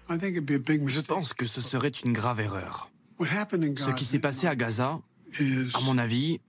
[0.09, 2.89] Je pense que ce serait une grave erreur.
[3.19, 4.99] Ce qui s'est passé à Gaza,
[5.39, 6.39] à mon avis,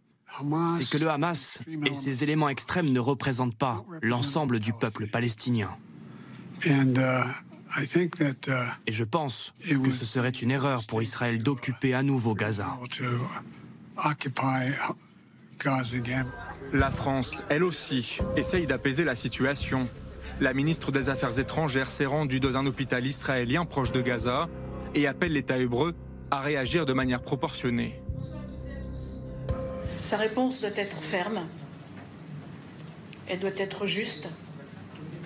[0.69, 5.77] c'est que le Hamas et ses éléments extrêmes ne représentent pas l'ensemble du peuple palestinien.
[8.87, 12.79] Et je pense que ce serait une erreur pour Israël d'occuper à nouveau Gaza.
[16.73, 19.89] La France, elle aussi, essaye d'apaiser la situation.
[20.41, 24.49] La ministre des Affaires étrangères s'est rendue dans un hôpital israélien proche de Gaza
[24.95, 25.95] et appelle l'État hébreu
[26.31, 28.01] à réagir de manière proportionnée.
[30.11, 31.47] Sa réponse doit être ferme,
[33.29, 34.29] elle doit être juste,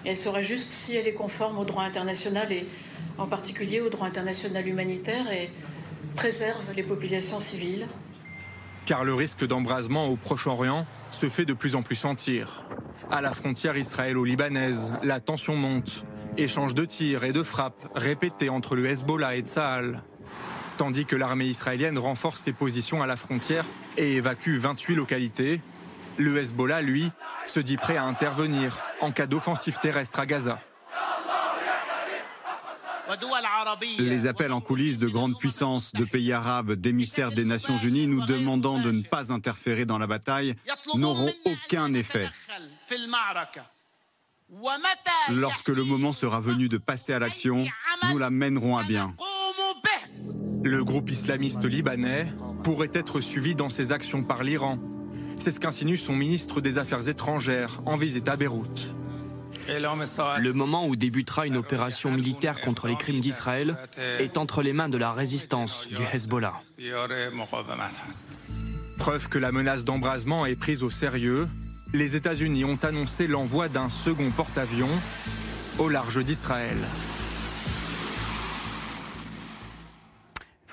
[0.04, 2.66] elle sera juste si elle est conforme au droit international et
[3.16, 5.48] en particulier au droit international humanitaire et
[6.16, 7.86] préserve les populations civiles.
[8.84, 12.66] Car le risque d'embrasement au Proche-Orient se fait de plus en plus sentir.
[13.10, 16.04] À la frontière israélo-libanaise, la tension monte.
[16.36, 20.02] Échange de tirs et de frappes répétés entre le Hezbollah et Tsahal.
[20.76, 23.64] Tandis que l'armée israélienne renforce ses positions à la frontière
[23.96, 25.60] et évacue 28 localités,
[26.18, 27.10] le Hezbollah, lui,
[27.46, 30.58] se dit prêt à intervenir en cas d'offensive terrestre à Gaza.
[33.98, 38.24] Les appels en coulisses de grandes puissances, de pays arabes, d'émissaires des Nations Unies nous
[38.24, 40.54] demandant de ne pas interférer dans la bataille
[40.94, 42.28] n'auront aucun effet.
[45.30, 47.66] Lorsque le moment sera venu de passer à l'action,
[48.10, 49.14] nous la mènerons à bien.
[50.64, 52.26] Le groupe islamiste libanais
[52.62, 54.78] pourrait être suivi dans ses actions par l'Iran.
[55.36, 58.94] C'est ce qu'insinue son ministre des Affaires étrangères en visite à Beyrouth.
[59.68, 63.76] Le moment où débutera une opération militaire contre les crimes d'Israël
[64.18, 66.54] est entre les mains de la résistance du Hezbollah.
[68.98, 71.46] Preuve que la menace d'embrasement est prise au sérieux,
[71.92, 74.88] les États-Unis ont annoncé l'envoi d'un second porte-avions
[75.78, 76.78] au large d'Israël.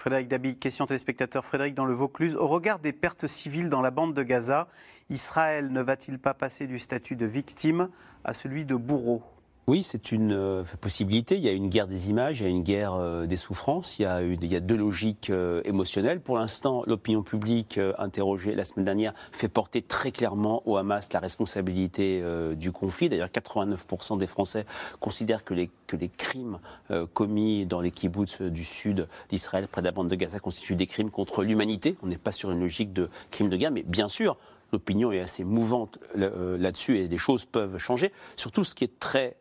[0.01, 1.45] Frédéric Dabi, question téléspectateur.
[1.45, 2.35] Frédéric dans le Vaucluse.
[2.35, 4.67] Au regard des pertes civiles dans la bande de Gaza,
[5.11, 7.87] Israël ne va-t-il pas passer du statut de victime
[8.23, 9.21] à celui de bourreau?
[9.67, 11.37] Oui, c'est une euh, possibilité.
[11.37, 13.99] Il y a une guerre des images, il y a une guerre euh, des souffrances,
[13.99, 16.19] il y a, deux logiques euh, émotionnelles.
[16.19, 21.19] Pour l'instant, l'opinion publique interrogée la semaine dernière fait porter très clairement au Hamas la
[21.19, 22.23] responsabilité
[22.55, 23.09] du conflit.
[23.09, 24.65] D'ailleurs, 89% des Français
[24.99, 26.59] considèrent que les, que les crimes
[27.13, 30.87] commis dans les kibbutz du sud d'Israël, près de la bande de Gaza, constituent des
[30.87, 31.95] crimes contre l'humanité.
[32.03, 34.37] On n'est pas sur une logique de crime de guerre, mais bien sûr,
[34.71, 38.11] l'opinion est assez mouvante là-dessus et des choses peuvent changer.
[38.35, 39.37] Surtout, ce qui est très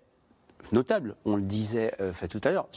[0.72, 1.16] notable.
[1.24, 2.68] On le disait euh, tout à l'heure.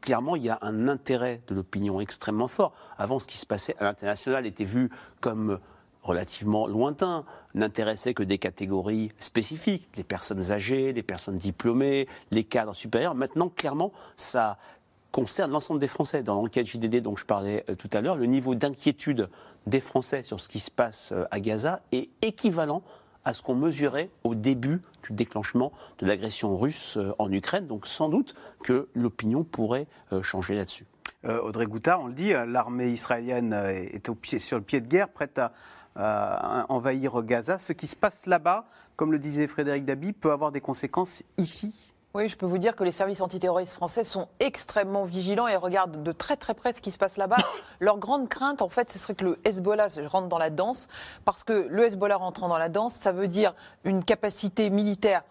[0.00, 2.72] Clairement, il y a un intérêt de l'opinion extrêmement fort.
[2.98, 5.58] Avant, ce qui se passait à l'international était vu comme
[6.02, 7.24] relativement lointain,
[7.54, 13.16] n'intéressait que des catégories spécifiques, les personnes âgées, les personnes diplômées, les cadres supérieurs.
[13.16, 14.56] Maintenant, clairement, ça
[15.10, 16.22] concerne l'ensemble des Français.
[16.22, 19.28] Dans l'enquête JDD dont je parlais euh, tout à l'heure, le niveau d'inquiétude
[19.66, 22.82] des Français sur ce qui se passe euh, à Gaza est équivalent
[23.26, 27.66] à ce qu'on mesurait au début du déclenchement de l'agression russe euh, en Ukraine.
[27.66, 30.86] Donc sans doute que l'opinion pourrait euh, changer là-dessus.
[31.24, 34.86] Euh, Audrey Goutard, on le dit, l'armée israélienne est au pied, sur le pied de
[34.86, 37.58] guerre, prête à, envahir Gaza.
[37.58, 38.66] Ce qui se passe là-bas,
[38.96, 41.85] comme le disait Frédéric Dabi, peut avoir des conséquences ici
[42.16, 46.02] Oui, je peux vous dire que les services antiterroristes français sont extrêmement vigilants et regardent
[46.02, 47.36] de très très près ce qui se passe là-bas.
[47.78, 50.88] Leur grande crainte, en fait, ce serait que le Hezbollah rentre dans la danse,
[51.26, 53.54] parce que le Hezbollah rentrant dans la danse, ça veut dire
[53.84, 55.24] une capacité militaire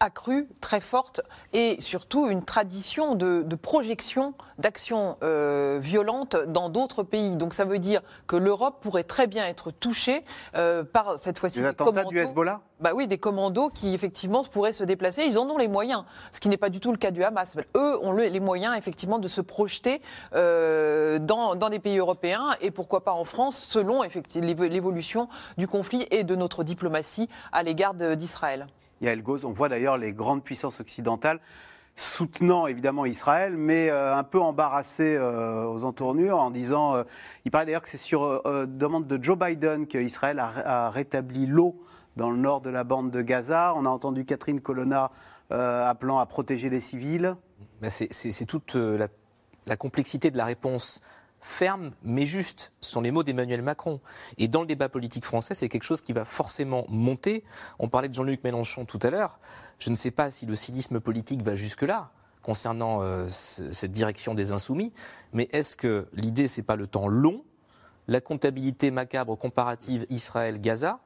[0.00, 1.20] accrue, très forte,
[1.52, 7.36] et surtout une tradition de, projection d'actions euh, violentes dans d'autres pays.
[7.36, 10.24] Donc ça veut dire que l'Europe pourrait très bien être touchée
[10.56, 12.60] euh, par cette fois-ci des, attentats du Hezbollah?
[12.80, 15.24] Bah oui, des commandos qui effectivement pourraient se déplacer.
[15.24, 17.56] Ils en ont les moyens, ce qui n'est pas du tout le cas du Hamas.
[17.76, 20.00] Eux ont les moyens effectivement de se projeter
[20.34, 24.02] euh, dans, dans des pays européens et pourquoi pas en France, selon
[24.36, 28.68] l'évolution du conflit et de notre diplomatie à l'égard d'Israël.
[29.00, 29.44] Yael Goz.
[29.44, 31.40] On voit d'ailleurs les grandes puissances occidentales
[31.98, 37.02] soutenant évidemment Israël, mais euh, un peu embarrassées euh, aux entournures en disant, euh,
[37.44, 41.76] il paraît d'ailleurs que c'est sur demande de Joe Biden qu'Israël a, a, rétabli l'eau
[42.16, 43.72] dans le nord de la bande de Gaza.
[43.76, 45.10] On a entendu Catherine Colonna
[45.50, 47.34] appelant à protéger les civils.
[47.80, 51.02] Ben, c'est toute la, complexité de la réponse
[51.40, 54.00] ferme mais juste, sont les mots d'Emmanuel Macron.
[54.38, 57.44] Et dans le débat politique français, c'est quelque chose qui va forcément monter.
[57.78, 59.38] On parlait de Jean-Luc Mélenchon tout à l'heure.
[59.78, 62.10] Je ne sais pas si le cynisme politique va jusque-là
[62.42, 64.92] concernant euh, cette direction des insoumis,
[65.32, 67.44] mais est-ce que l'idée, c'est pas le temps long,
[68.06, 71.00] la comptabilité macabre comparative Israël-Gaza,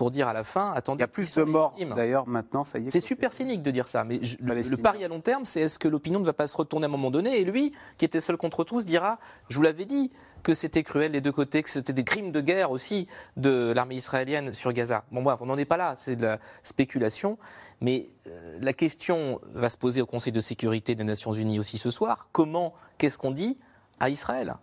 [0.00, 1.00] pour dire à la fin, attendez.
[1.00, 2.90] Il y a plus de morts d'ailleurs maintenant, ça y est.
[2.90, 5.88] C'est super cynique de dire ça, mais le, pari à long terme, c'est est-ce que
[5.88, 7.38] l'opinion ne va pas se retourner à un moment donné?
[7.38, 9.18] Et lui, qui était seul contre tous, dira
[9.50, 10.10] Je vous l'avais dit
[10.42, 13.96] que c'était cruel des deux côtés, que c'était des crimes de guerre aussi de l'armée
[13.96, 15.04] israélienne sur Gaza.
[15.12, 17.36] Bon, bref, on n'en est pas là, c'est de la spéculation.
[17.82, 21.76] Mais euh, la question va se poser au Conseil de sécurité des Nations Unies aussi
[21.76, 22.30] ce soir.
[22.32, 23.58] Comment, qu'est-ce qu'on dit
[23.98, 24.54] à Israël?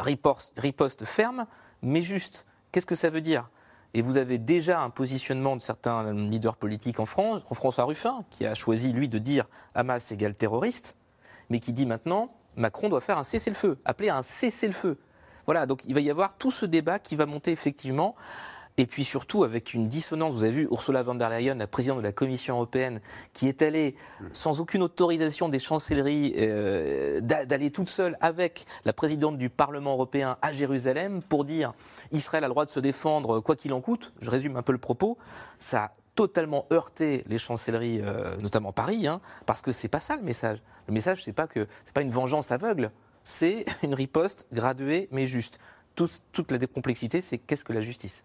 [0.00, 1.46] Riposte ferme,
[1.82, 2.46] mais juste.
[2.72, 3.48] Qu'est-ce que ça veut dire?
[3.94, 8.46] Et vous avez déjà un positionnement de certains leaders politiques en France, François Ruffin, qui
[8.46, 10.96] a choisi, lui, de dire Hamas égale terroriste,
[11.50, 14.98] mais qui dit maintenant Macron doit faire un cessez-le-feu, appeler à un cessez-le-feu.
[15.46, 18.14] Voilà, donc il va y avoir tout ce débat qui va monter effectivement
[18.82, 20.34] et puis surtout avec une dissonance.
[20.34, 23.00] Vous avez vu Ursula von der Leyen, la présidente de la Commission européenne,
[23.32, 23.94] qui est allée
[24.32, 30.36] sans aucune autorisation des chancelleries euh, d'aller toute seule avec la présidente du Parlement européen
[30.42, 31.74] à Jérusalem pour dire
[32.10, 34.12] Israël a le droit de se défendre quoi qu'il en coûte.
[34.20, 35.16] Je résume un peu le propos.
[35.60, 40.16] Ça a totalement heurté les chancelleries, euh, notamment Paris, hein, parce que c'est pas ça
[40.16, 40.58] le message.
[40.88, 42.90] Le message, c'est pas que c'est pas une vengeance aveugle,
[43.22, 45.60] c'est une riposte graduée mais juste.
[45.94, 48.24] toute la complexité, c'est qu'est-ce que la justice?